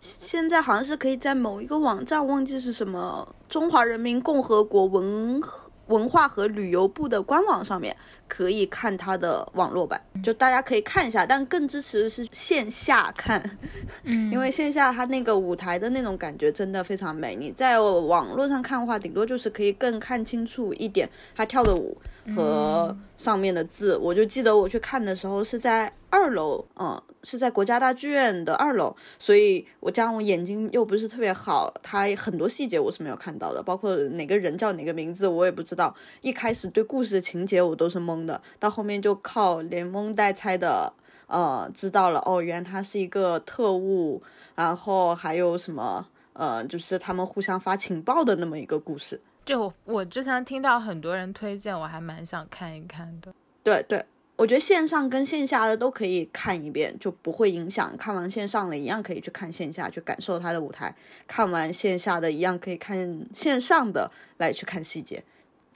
[0.00, 5.42] 现在好像是可以在某一个网站，忘记是什么，中华人民共和国文。
[5.86, 7.96] 文化和旅游部的官网上面
[8.28, 13.58] 可以看它的网络版，就大家可以看一下，但更支持的是线下看，
[14.04, 17.34] 嗯， 因为线下它那个舞台的那种感觉真的非常美。
[17.36, 21.96] 你在网络上看的话，顶多就是可以更看清楚一点他跳的舞
[22.34, 23.96] 和上面的字。
[23.96, 27.00] 我就记得我去看的时候是在二楼，嗯。
[27.22, 35.92] 是在国家大剧院的二楼，所以我加上我眼睛又不是特别好，它很多细节我是没有看到的，包括哪个人叫哪个名字我也不知道。
[36.20, 40.92] 一开始对故事的情节我都是懵的，到后面就靠连蒙带猜的，
[41.26, 44.22] 呃，知道了哦，原来他是一个特务，
[44.54, 49.20] 然后还有什么，呃，就是他们互相发情报的那么一个故事。
[49.44, 53.34] 就我之前听到很多人推荐，我还蛮想看一看的。
[53.62, 54.04] 对对。
[54.38, 57.96] 我觉得线上跟线下的都可以看一遍，就不会影响。
[57.96, 60.94] 看完线上了一样可以去看线下，去感受他的舞台；
[61.26, 65.24] 看完线下的一样可以看线上的来去看细节。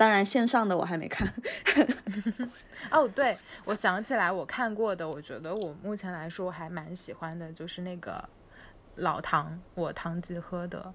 [0.01, 1.31] 当然，线上的我还没看。
[2.91, 3.37] 哦，对，
[3.67, 8.27] 我想起来我看过的，我觉得我目前来说还蛮喜欢的，就是那个
[8.95, 10.91] 老唐，我堂吉诃德。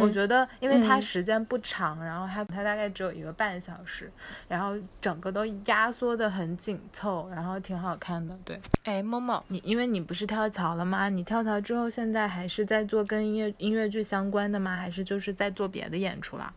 [0.00, 4.08] 我觉得，因为它时间不长，然后它它大概只有一个半小时，
[4.46, 8.38] 然后整个都压缩的很紧凑，然后挺好看的。
[8.44, 11.08] 对，哎，默默，你因为你不是跳槽了吗？
[11.08, 14.76] 你跳槽之后，现在还是在做跟音乐音乐剧相关的吗？
[14.76, 16.54] 还是就是在做别的演出啦？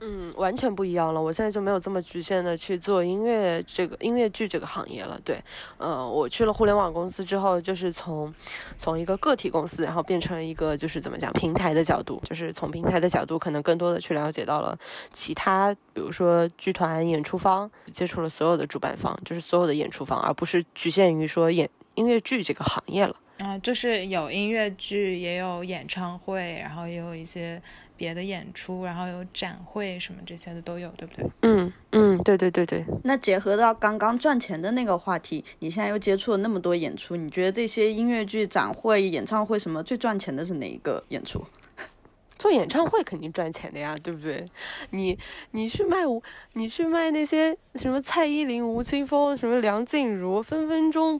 [0.00, 1.20] 嗯，完全不一样了。
[1.20, 5.18] 我现在就没有这么局限的去做音乐这个音乐剧这个行业了。
[5.24, 5.42] 对，
[5.78, 8.32] 呃，我去了互联网公司之后，就是从
[8.78, 14.78] 从一个个体公司，然后变成了一个就是怎么讲平台的角度，就是从平台的角度，可能更多的去了解到了
[15.12, 23.16] 其他，比如说剧团、演出方，接触了所有的主办方，就是所有的演出方，而不是局限于说演音乐剧这个行业了。
[23.38, 27.62] 啊，就是有音乐剧，也有演唱会，然后也有一些。
[27.96, 31.26] 别的演出，然后有展会什么这些的都有，对不对？
[31.42, 32.84] 嗯嗯，对对对对。
[33.04, 41.42] 那结合到刚刚赚钱的那个话题，你现在又接触了那么多演出，你觉得这些音乐剧、展会、演唱会什么最赚钱的是哪一个演出？
[42.38, 44.46] 做演唱会肯定赚钱的呀，对不对？
[44.90, 45.18] 你
[45.52, 51.18] 你去卖舞，你去卖那些什么蔡依林、吴青峰、什么梁静茹，分分钟，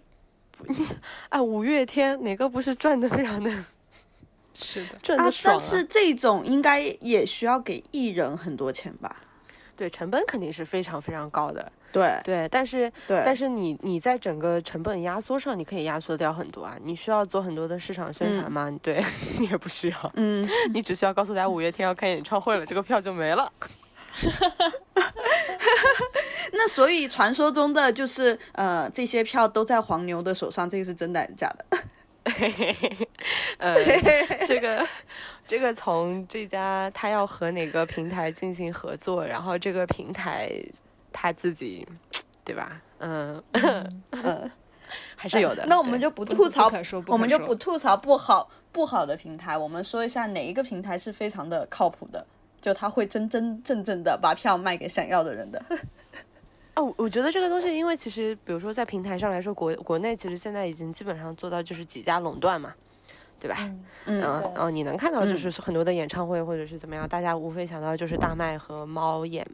[1.30, 3.50] 哎，五月天哪个不是赚的非常的？
[4.58, 5.58] 是的，赚的爽啊！
[5.60, 9.14] 但是这种应该也需要给艺人很多钱吧？
[9.76, 11.70] 对，成本肯定是非常非常高的。
[11.92, 16.76] 对对，但是对，但是你你在整个成本压缩上，你可以压缩掉很多啊。
[16.82, 18.70] 你需要做很多的市场宣传吗？
[18.82, 19.02] 对
[19.38, 20.12] 你也不需要。
[20.14, 23.50] 嗯， 你只需要告诉大家五月天要开演唱会了，这个票就没了。
[26.52, 31.78] 那所以传说中的就是呃，这些票都在黄牛的手上，这个是真的还是假的？
[32.26, 33.08] 嘿嘿嘿，
[33.58, 33.74] 呃，
[34.46, 34.86] 这个，
[35.46, 40.50] 这个从这家他要和哪个平台进行合作，然后这个平台
[41.12, 41.86] 他自己，
[42.44, 42.80] 对吧？
[42.98, 44.50] 嗯嗯，
[45.14, 45.64] 还是有的。
[45.66, 46.70] 那我们就不吐槽，
[47.06, 52.26] 我们就不吐槽不好不好的平台，我们说一下哪一个平台是非常的靠谱的，
[52.60, 55.62] 就他会真真正正的把票卖给想要的人的。
[56.76, 62.74] 哦，我觉得这个东西，因为其实，比如说在平台上来说，国国内其实现在已经基本上做到就是几家垄断嘛，
[63.40, 63.56] 对吧？
[64.04, 69.46] 嗯，然后你能看到就是很多的演唱会或者是怎么样，大家无非想到就是大麦和猫眼，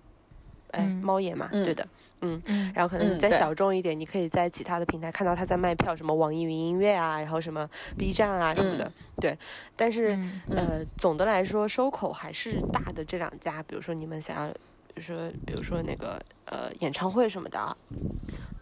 [0.73, 1.87] 哎，猫眼嘛，对的，
[2.23, 2.43] 嗯，
[2.75, 9.39] 然后可能你再小众一点，你可以在其他的平台看到他在卖票，什么网易云音乐啊，然后什么 B 站啊什么的，对。
[9.77, 10.18] 但是
[10.51, 14.53] 呃，总的来说，收口还是大的这两家，比如说你们想要。
[14.95, 17.76] 就是，比如说那个呃演唱会什么的，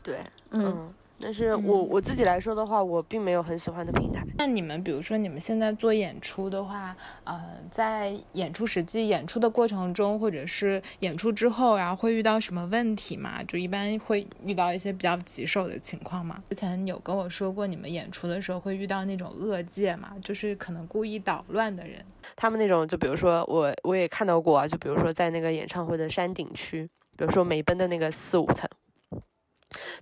[0.03, 4.25] 对，嗯，但是我我自己来说的话，我并没有很喜欢的平台。
[4.39, 7.39] 那你们比如说你们现在做演出的话，呃，
[7.71, 13.43] 在演出实际演出的过程中，或者是演出之后，然后会遇到什么问题吗？
[13.45, 16.43] 就一般会遇到一些比较棘手的情况吗？
[16.49, 22.03] 之前有跟我说过，你们演出的时候会遇到那种恶界嘛，就是可能故意捣乱的人。
[22.35, 28.68] 他们那种，就比如说我我也看到过啊，就比如说在那个演唱会的山顶区，比如说梅奔的那个四五层。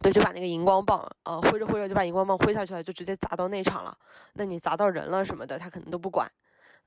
[0.01, 3.97] 对，就把那个荧光棒，呃，挥着挥着就把荧光棒挥下去了，就直接砸到内场了。
[4.35, 6.31] 那你砸到人了什么的，他可能都不管，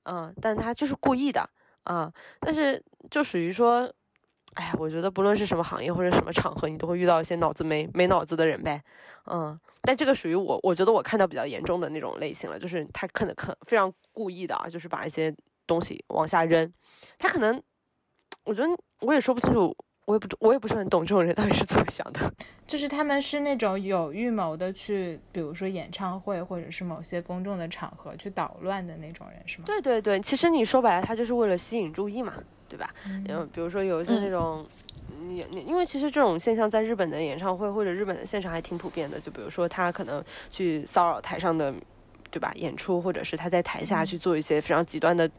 [0.03, 1.47] 嗯，但他就是故意的，
[1.84, 3.91] 啊，但是就属于说，
[4.55, 8.84] 哎，我觉得不论是什么行业或者什么场合，你都会遇到一些脑子没没脑子的人呗，
[9.25, 15.34] 嗯，但这个属于我，我觉得我看到比较严重的那种类型了，就是他可能可非常故意的啊，就是把一些
[15.67, 16.73] 东西往下扔，
[17.19, 17.61] 他可能，
[18.45, 18.69] 我觉得
[19.01, 19.75] 我也说不清楚。
[20.05, 22.19] 我也不，我也不是很懂这种人到底是怎么想的。
[22.67, 29.63] 就是他们是那种有预谋的去，比如说演唱会或者是某些公众的场合去捣乱的那种人，是吗？
[29.65, 32.33] 对对对，其实你说白了，他就是为了吸引注意嘛，
[32.67, 32.89] 对吧？
[33.05, 34.65] 嗯，比如说有一些那种，
[35.29, 39.19] 演，因为其实这种现象在日本的演唱会或者日本的现场还挺普遍的。
[39.19, 41.73] 就比如说他可能去骚扰台上的，
[42.29, 42.51] 对吧？
[42.55, 45.29] 演出，或者是他在台下去做一些非常极端的。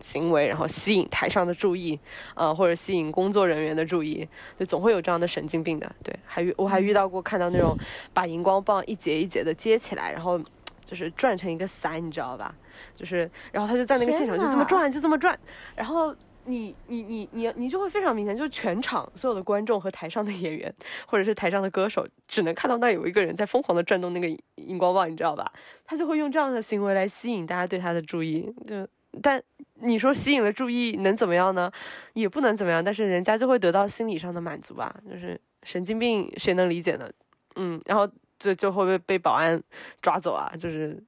[0.00, 1.98] 行为，然后吸引台上的注意，
[2.34, 4.26] 呃，或者吸引工作人员的注意，
[4.58, 5.90] 就总会有这样的神经病的。
[6.02, 7.76] 对，还遇我还遇到过看到那种
[8.12, 10.40] 把荧光棒一节一节的接起来，然后
[10.84, 12.54] 就是转成一个伞，你知道吧？
[12.94, 15.36] 就是，然后他就在那个现场就这么转，就这么转，
[15.74, 20.72] 然后你你你你你就会非常明显，就是全场所有的观众和台上的演员，
[21.06, 25.52] 或者是台上的歌手，只能看到那有一个人在疯狂的转动那个荧光棒，你知道吧？
[25.84, 28.86] 他就会用这样的行为来吸引大家对他的注意，就。
[29.22, 29.42] 但
[29.80, 31.70] 你说吸引了注意能怎么样呢？
[32.14, 34.94] 也不能怎么样，但是人家就会得到心理上的满足吧。
[35.10, 37.08] 就是神经病谁能理解呢？
[37.56, 38.08] 嗯，然后
[38.38, 39.62] 就就会被被保安
[40.00, 40.52] 抓走啊。
[40.58, 41.00] 就是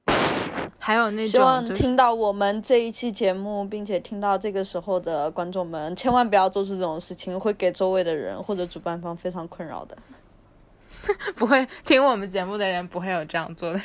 [0.79, 9.97] 还有那种，希望听到我们这一期节目，并且听到这个时候的观众们，千万不要做出这种事情，会给周围的人或者主办方非常困扰的。
[11.35, 13.79] 不会听我们节目的人不会有这样做的。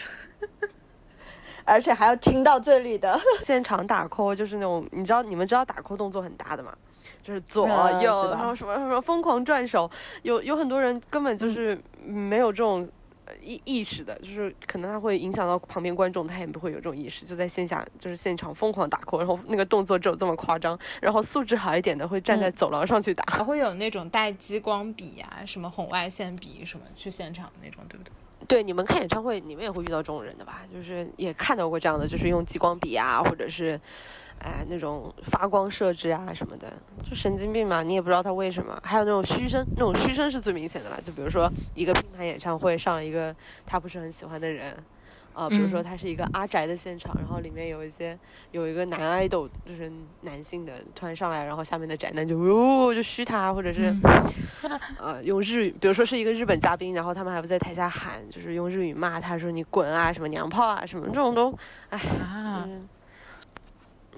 [1.66, 3.18] 而且还要听到这里的。
[3.42, 6.72] 现场打 call，就是那种你知道你们知道打 call 动作很大的嘛？
[7.22, 7.68] 就是左
[8.02, 9.90] 右，然后什么什么疯狂转手，
[10.22, 12.88] 有有很多人根本就是没有这种
[13.40, 28.12] 意意识的，就是可能他会影响到旁边观众，他也不会有这种意识，就在线下就是现场疯狂打 call，然后那个动作只有这么夸张，然后素质好一点的会站在走廊上去打，还会有那种带激光笔啊、什么红外线笔什么去现场那种，对不对？
[28.48, 30.62] 对，你们看演唱会，你们也会遇到这种人的吧？
[30.72, 33.80] 就是也看到过这样的，就是用激光笔啊，或者是，
[34.38, 36.72] 哎，那种发光设置啊什么的，
[37.08, 37.82] 就神经病嘛！
[37.82, 38.78] 你也不知道他为什么。
[38.82, 41.00] 还有那种嘘声，那种嘘声是最明显的了。
[41.00, 43.34] 就比如说一个品牌演唱会上了一个
[43.66, 44.76] 他不是很喜欢的人。
[45.36, 48.18] 啊，比如说他是一个阿宅的现场，然后里面有一些
[48.52, 53.94] 有一个男爱豆，就是男性的，突然上来，然后下面的宅男就呜就嘘他，或者是
[54.98, 61.56] 呃用日语，比如说是一个日本嘉宾，然后他们还不在台下喊，就是用日语骂他说你滚啊，什么娘炮啊，什么这种都，
[61.90, 62.80] 哎，就是。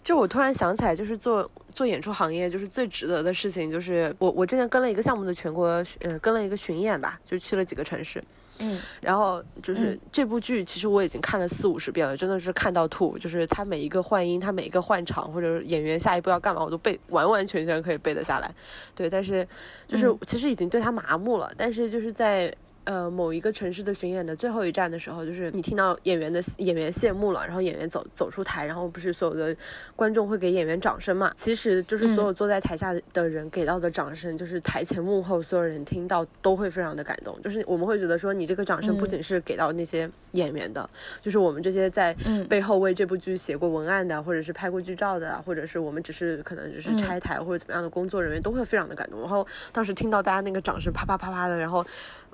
[0.00, 8.22] 就我突然想起来，就是做做演出行业，就是最值得的事情，就是我我之前跟了一个项目的全国，呃，跟了一个巡演吧，就去了几个城市。
[8.60, 13.18] 嗯，然后就是这部剧，其实我已经看了四五十遍了，真的是看到吐。
[13.18, 18.54] 就是他每一个换音，他每一个换场，或者演员下一步要干嘛，我都背完完全全可以背得下来。
[18.94, 19.46] 对，但是
[19.86, 21.52] 就是其实已经对他麻木了。
[21.56, 22.54] 但是就是在。
[22.88, 29.54] 呃，某一个城市的巡演的最后一站的时候，就是你听到演员的演员谢幕了，然后演员走走出台，然后不是所有的
[29.94, 31.30] 观众会给演员掌声嘛？
[31.36, 37.38] 其实就是所有坐在台下的人给到的掌声，就是台前幕后所有人听到都会非常的感动。
[37.42, 40.88] 就是我们会觉得说，你这个掌声不仅是给到那些演员的，
[41.20, 42.16] 就是我们这些在
[42.48, 49.20] 背后为这部剧写过文案的，或者是拍过剧照的，或者是我们只是可能只是拆台或者怎么样的工作人员，都会非常的感动。
[49.20, 51.84] 然后当时听到大家那个掌声啪啪啪啪的，然后。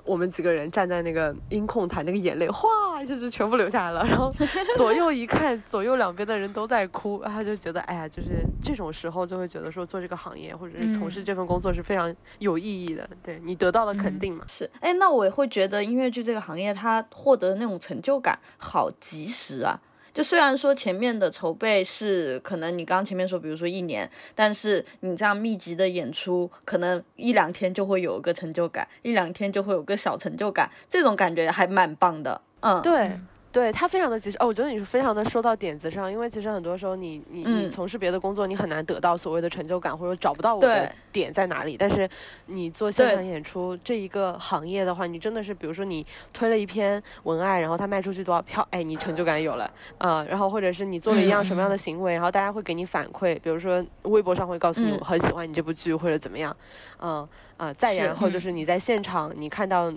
[0.05, 4.07] 我们几个人站在那个音控台，那个眼泪哗一下子全部流下来了。
[4.07, 4.31] 然后
[4.77, 13.09] 左右一看，左右两边的人都在哭，然后就觉得，哎呀，就是这种时候就会觉得说，做这个行业或者是从事这份工作是非常有意义的。
[13.23, 14.45] 对你得到了肯定嘛？
[14.47, 19.79] 是，哎，那我也会觉得音乐剧这个行业，它获得那种成就感好及时啊。
[20.15, 32.39] 就虽然说前面的筹备是可能你刚刚前面说，比如说一年，但是你这样密集的演出，可能一两天就会有一个成就感，一两天就会有个小成就感，这种感觉还蛮棒的。
[32.61, 33.11] 嗯，对。
[33.55, 37.69] 对他非常的及时哦，我觉得你是非常的说到点子上，因为其实很多时候你你你嗯。
[37.69, 41.77] 从事别的工作，你很难得到所谓的成就感，或者找不到我的点在哪里。
[41.77, 42.07] 但是
[42.47, 54.97] 你做现场演出这一个行业的话，你真的是，比如说你推了一篇文案，然后它卖出去多少票，哎，你成就感有了，呃，然后或者是你做了一样什么样的行为，然后大家会给你反馈，比如说微博上会告诉你嗯。
[54.99, 56.53] 我很喜欢你这部剧或者怎么样，
[56.99, 57.25] 嗯
[57.55, 59.93] 呃，再然后就是你在现场你看到。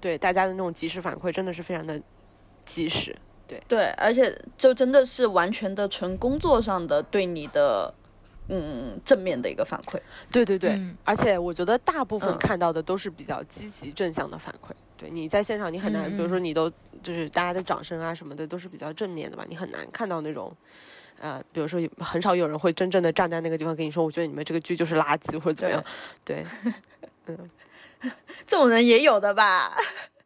[0.00, 2.00] 对大家的那种及时反馈，真的是非常的
[2.64, 3.14] 及时。
[3.46, 7.92] 对对，而且就真的是完全的纯工作上的对你的
[8.48, 10.00] 嗯正面的一个反馈。
[10.30, 14.72] 对对对，嗯而且我觉得大部分嗯看到的都是比较积极正向的反馈。
[14.96, 16.70] 对，你在现场你很难，比如说你都
[17.02, 20.54] 就是大家的掌声啊什么的都是比较正面的吧，你很难看到那种。
[21.20, 25.84] 呃，比如说很少有人会真正的站在那个地方跟你说，我觉得你们这个剧就是垃圾或者怎么样。
[26.24, 26.44] 对，
[27.26, 27.50] 嗯
[28.44, 29.76] 这种人也有的吧？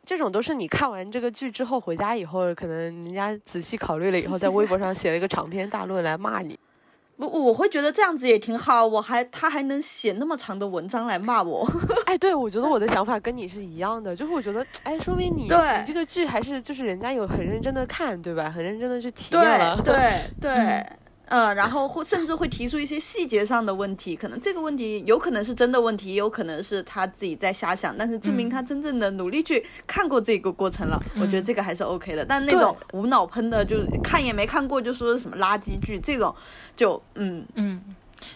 [0.06, 6.56] 这种都是你看完这个剧之后回家以后，可能人家仔细考虑了以后，在微博上写了一个长篇大论来骂你。
[7.18, 8.86] 不，我会觉得这样子也挺好。
[8.86, 11.66] 我还他还能写那么长的文章来骂我。
[12.06, 18.50] 哎，对，我觉得我的想法跟你是一样的，就是我觉得，哎，说明你对你这个剧还是就是人家有很认真的看，对吧？
[18.50, 19.80] 很认真的去体验对了。
[19.82, 20.86] 对 对。
[21.26, 32.24] 呃，然后会甚至会提出一些细节上的问题，可能这个问题有可能是真的问题，也有可能是他自己在瞎想，但是证明他真正的努力去看过这个过程了，我觉得这个还是 OK 的。
[32.24, 36.32] 但那种无脑喷的，就看也没看过就说是什么垃圾剧，这种
[36.76, 37.82] 就嗯嗯，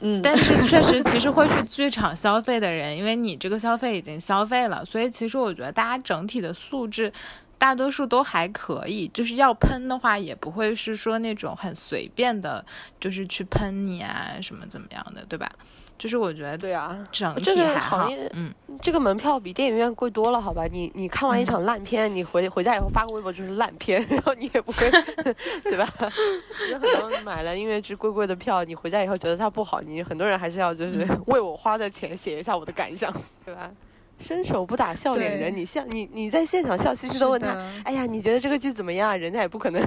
[0.00, 7.12] 嗯， 但是确实，其实会去剧场消费的人，因为你这个消费已经消费了，所以其实我觉得大家整体的素质。
[7.60, 12.64] 大多数都还可以，就是要喷的话，也不会是说那种很随便的，
[12.98, 15.46] 就是去喷你啊什么怎么样的，对吧？
[15.98, 18.50] 就是我觉得对啊，整这个体还好嗯，
[18.80, 20.64] 这个门票比电影院贵多了，好吧？
[20.72, 24.90] 你你看完一场烂片，你回回家以后发个微博就是烂片，然后你也不会，
[25.64, 25.86] 对吧？
[26.70, 33.70] 有很多人买了音乐剧贵贵的票，你回家以后觉得它不好，你很多人还是要就是为我花的钱写一下我的感想，对吧？
[34.20, 39.18] 伸手不打笑脸人，你笑你你在现场笑嘻嘻的问他，哎呀，你觉得这个剧怎么样？
[39.18, 39.82] 人家也不可能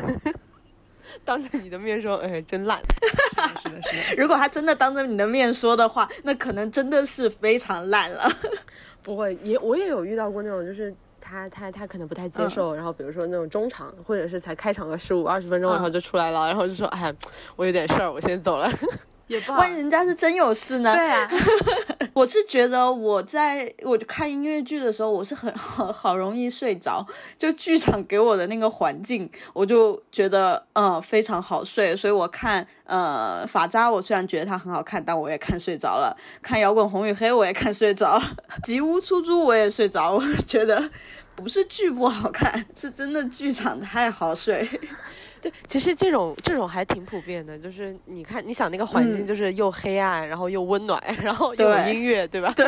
[1.23, 2.79] 当着你的面说，哎，真烂。
[3.61, 4.21] 是的，是的。
[4.21, 8.29] 如果他真的当着你的面说的话，那可能真的是非常烂了。
[9.03, 17.13] 不会，也我也有遇到过那种，就是他他他可能不太接受，然后比如说那种中场或者是才开场个十五二十分钟，嗯然后就出来了，然后就说，哎呀，
[17.55, 18.71] 我有点事儿，我先走了。
[19.27, 20.93] 也不好万一人家是真有事呢？
[20.93, 21.29] 对啊，
[22.13, 27.05] 我是觉得我在我看音乐剧的时候，我是很好好容易睡着，
[27.39, 38.23] 就剧场给我的那个环境，我就觉得嗯非常好睡，所以我看呃法扎，我虽然觉得它很好看，但我也看睡着了；看摇滚红与黑，我也看睡着了；
[38.63, 40.89] 吉屋出租我也睡着，我觉得
[41.35, 44.69] 不是剧不好看，是真的剧场太好睡。
[45.43, 52.51] 对，其实这种这种还挺普遍的，就是你看，你想那个环境嗯就是又黑暗，然后又温暖，然后又有音乐，对吧？
[52.57, 52.65] 对，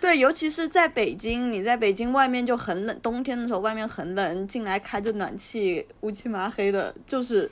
[0.00, 7.50] 对，尤其是在北京，你在北京外面就很冷，冬天的时候外面很冷，进来开着暖气，乌漆麻黑的，就是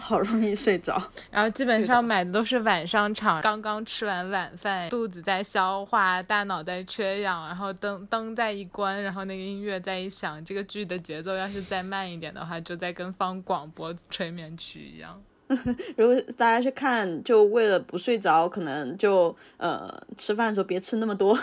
[0.00, 1.00] 好容易睡着。
[1.30, 15.22] 然后基本上买的都是晚上场，刚刚吃完晚饭，肚子在消化，大脑在缺氧，然后灯灯再一关，然后那个音乐再一响，这个剧的节奏要是再慢一点的话，就在跟放广播催眠曲一样。
[15.96, 21.38] 如果大家去看，就为了不睡着，可能就呃吃饭的时候别吃那么多，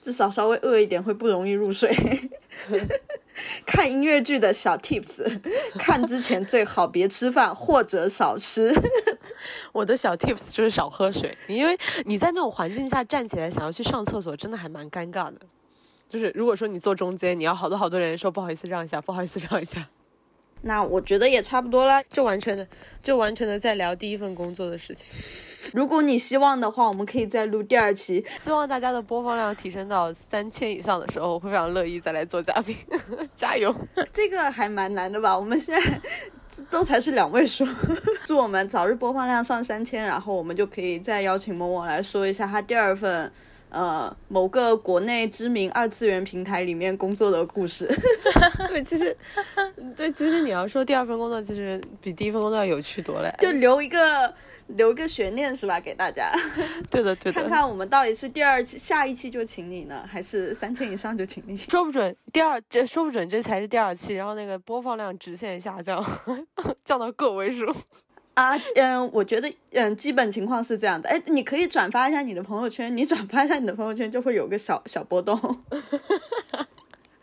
[0.00, 1.90] 至少稍微饿一点会不容易入睡。
[3.64, 5.40] 看音乐剧的小 tips，
[5.78, 8.70] 看之前最好别吃饭或者少吃。
[9.72, 15.40] 我的小 tips 就是少喝水，你因为你在那种环境下站起来想要去上厕所，真的还蛮尴尬的。
[16.08, 19.88] 就是如果说你坐中间，你要好多好多人说不好意思让一下，不好意思让一下，
[20.62, 22.02] 那我觉得也差不多了。
[22.10, 22.66] 就完全的
[23.02, 25.06] 就完全的在聊第一份工作的事情。
[25.74, 28.24] 如果你希望的话，我们可以再录第二期。
[28.38, 32.74] 希望大家的播放量提升到三千以上的时候，我会非常乐意再来做嘉宾，
[33.36, 33.74] 加油！
[34.12, 35.36] 这个还蛮难的吧？
[35.36, 36.00] 我们现在
[36.70, 37.66] 都才是两位数，
[38.24, 43.30] 祝我们早日播放量上三千，然后我们就可以再邀请某某来说一下他第二份。
[43.70, 47.88] 呃，某个国内知名二次元平台里面工作的故事。
[48.68, 49.16] 对，其实，
[49.96, 53.34] 对，其实你要说第二份工作，其实比第一份工作要有趣多了。
[53.38, 54.32] 就留一个
[54.68, 55.80] 留一个悬念是吧？
[55.80, 56.30] 给大家
[56.90, 57.40] 对的，对的。
[57.40, 61.56] 看看我们到底是第二期下一期就请你呢，还是三千以上就请你？
[61.56, 66.04] 说不准第二这说不准这才是第二期，然后那个播放量直线下降，
[66.84, 67.72] 降到个位数。
[68.40, 71.10] 啊，嗯，我觉得，嗯，基本情况是这样的。
[71.10, 75.38] 哎，你可以转发一下你的朋友圈，你转发一下你的朋友圈，就会有个小小波动。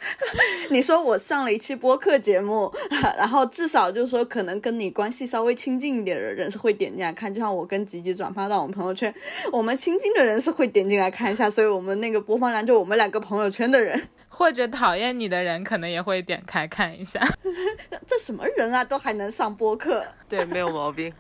[0.70, 2.72] 你说我上了一期播客节目，
[3.18, 9.14] 然后至少就是说，可能跟你关系稍微亲近一点的人是会点进来看，就像我跟吉吉转发到我们朋友圈，
[9.52, 17.22] 我们亲近的人是会点进来看一下，所以我们那个播放量就我们两个朋友圈的人， 或者讨厌你的人可能也会点开看一下。
[18.06, 20.06] 这什么人啊，都还能上播客？
[20.30, 21.12] 对，没有毛病。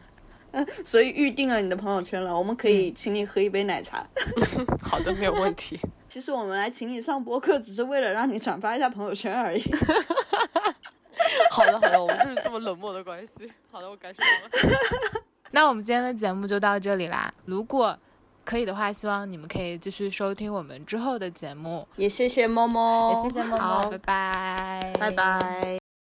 [0.85, 4.05] 所以预定了你的朋友圈了，我们可以请你喝一杯奶茶。
[4.81, 5.79] 好的，没有问题。
[6.07, 9.61] 其实我们来请你上播客，只是为了让你转发一下朋友圈而已。
[11.51, 13.51] 好的，好的，我们就是这么冷漠的关系。
[13.71, 15.23] 好的，我感受到了。
[15.51, 17.33] 那我们今天的节目就到这里啦。
[17.45, 17.97] 如果
[18.45, 21.87] 可以的话，希望你们可以继续收听我们之后的节目。
[21.95, 25.86] 也谢谢猫猫，也谢谢猫猫，拜拜，拜拜。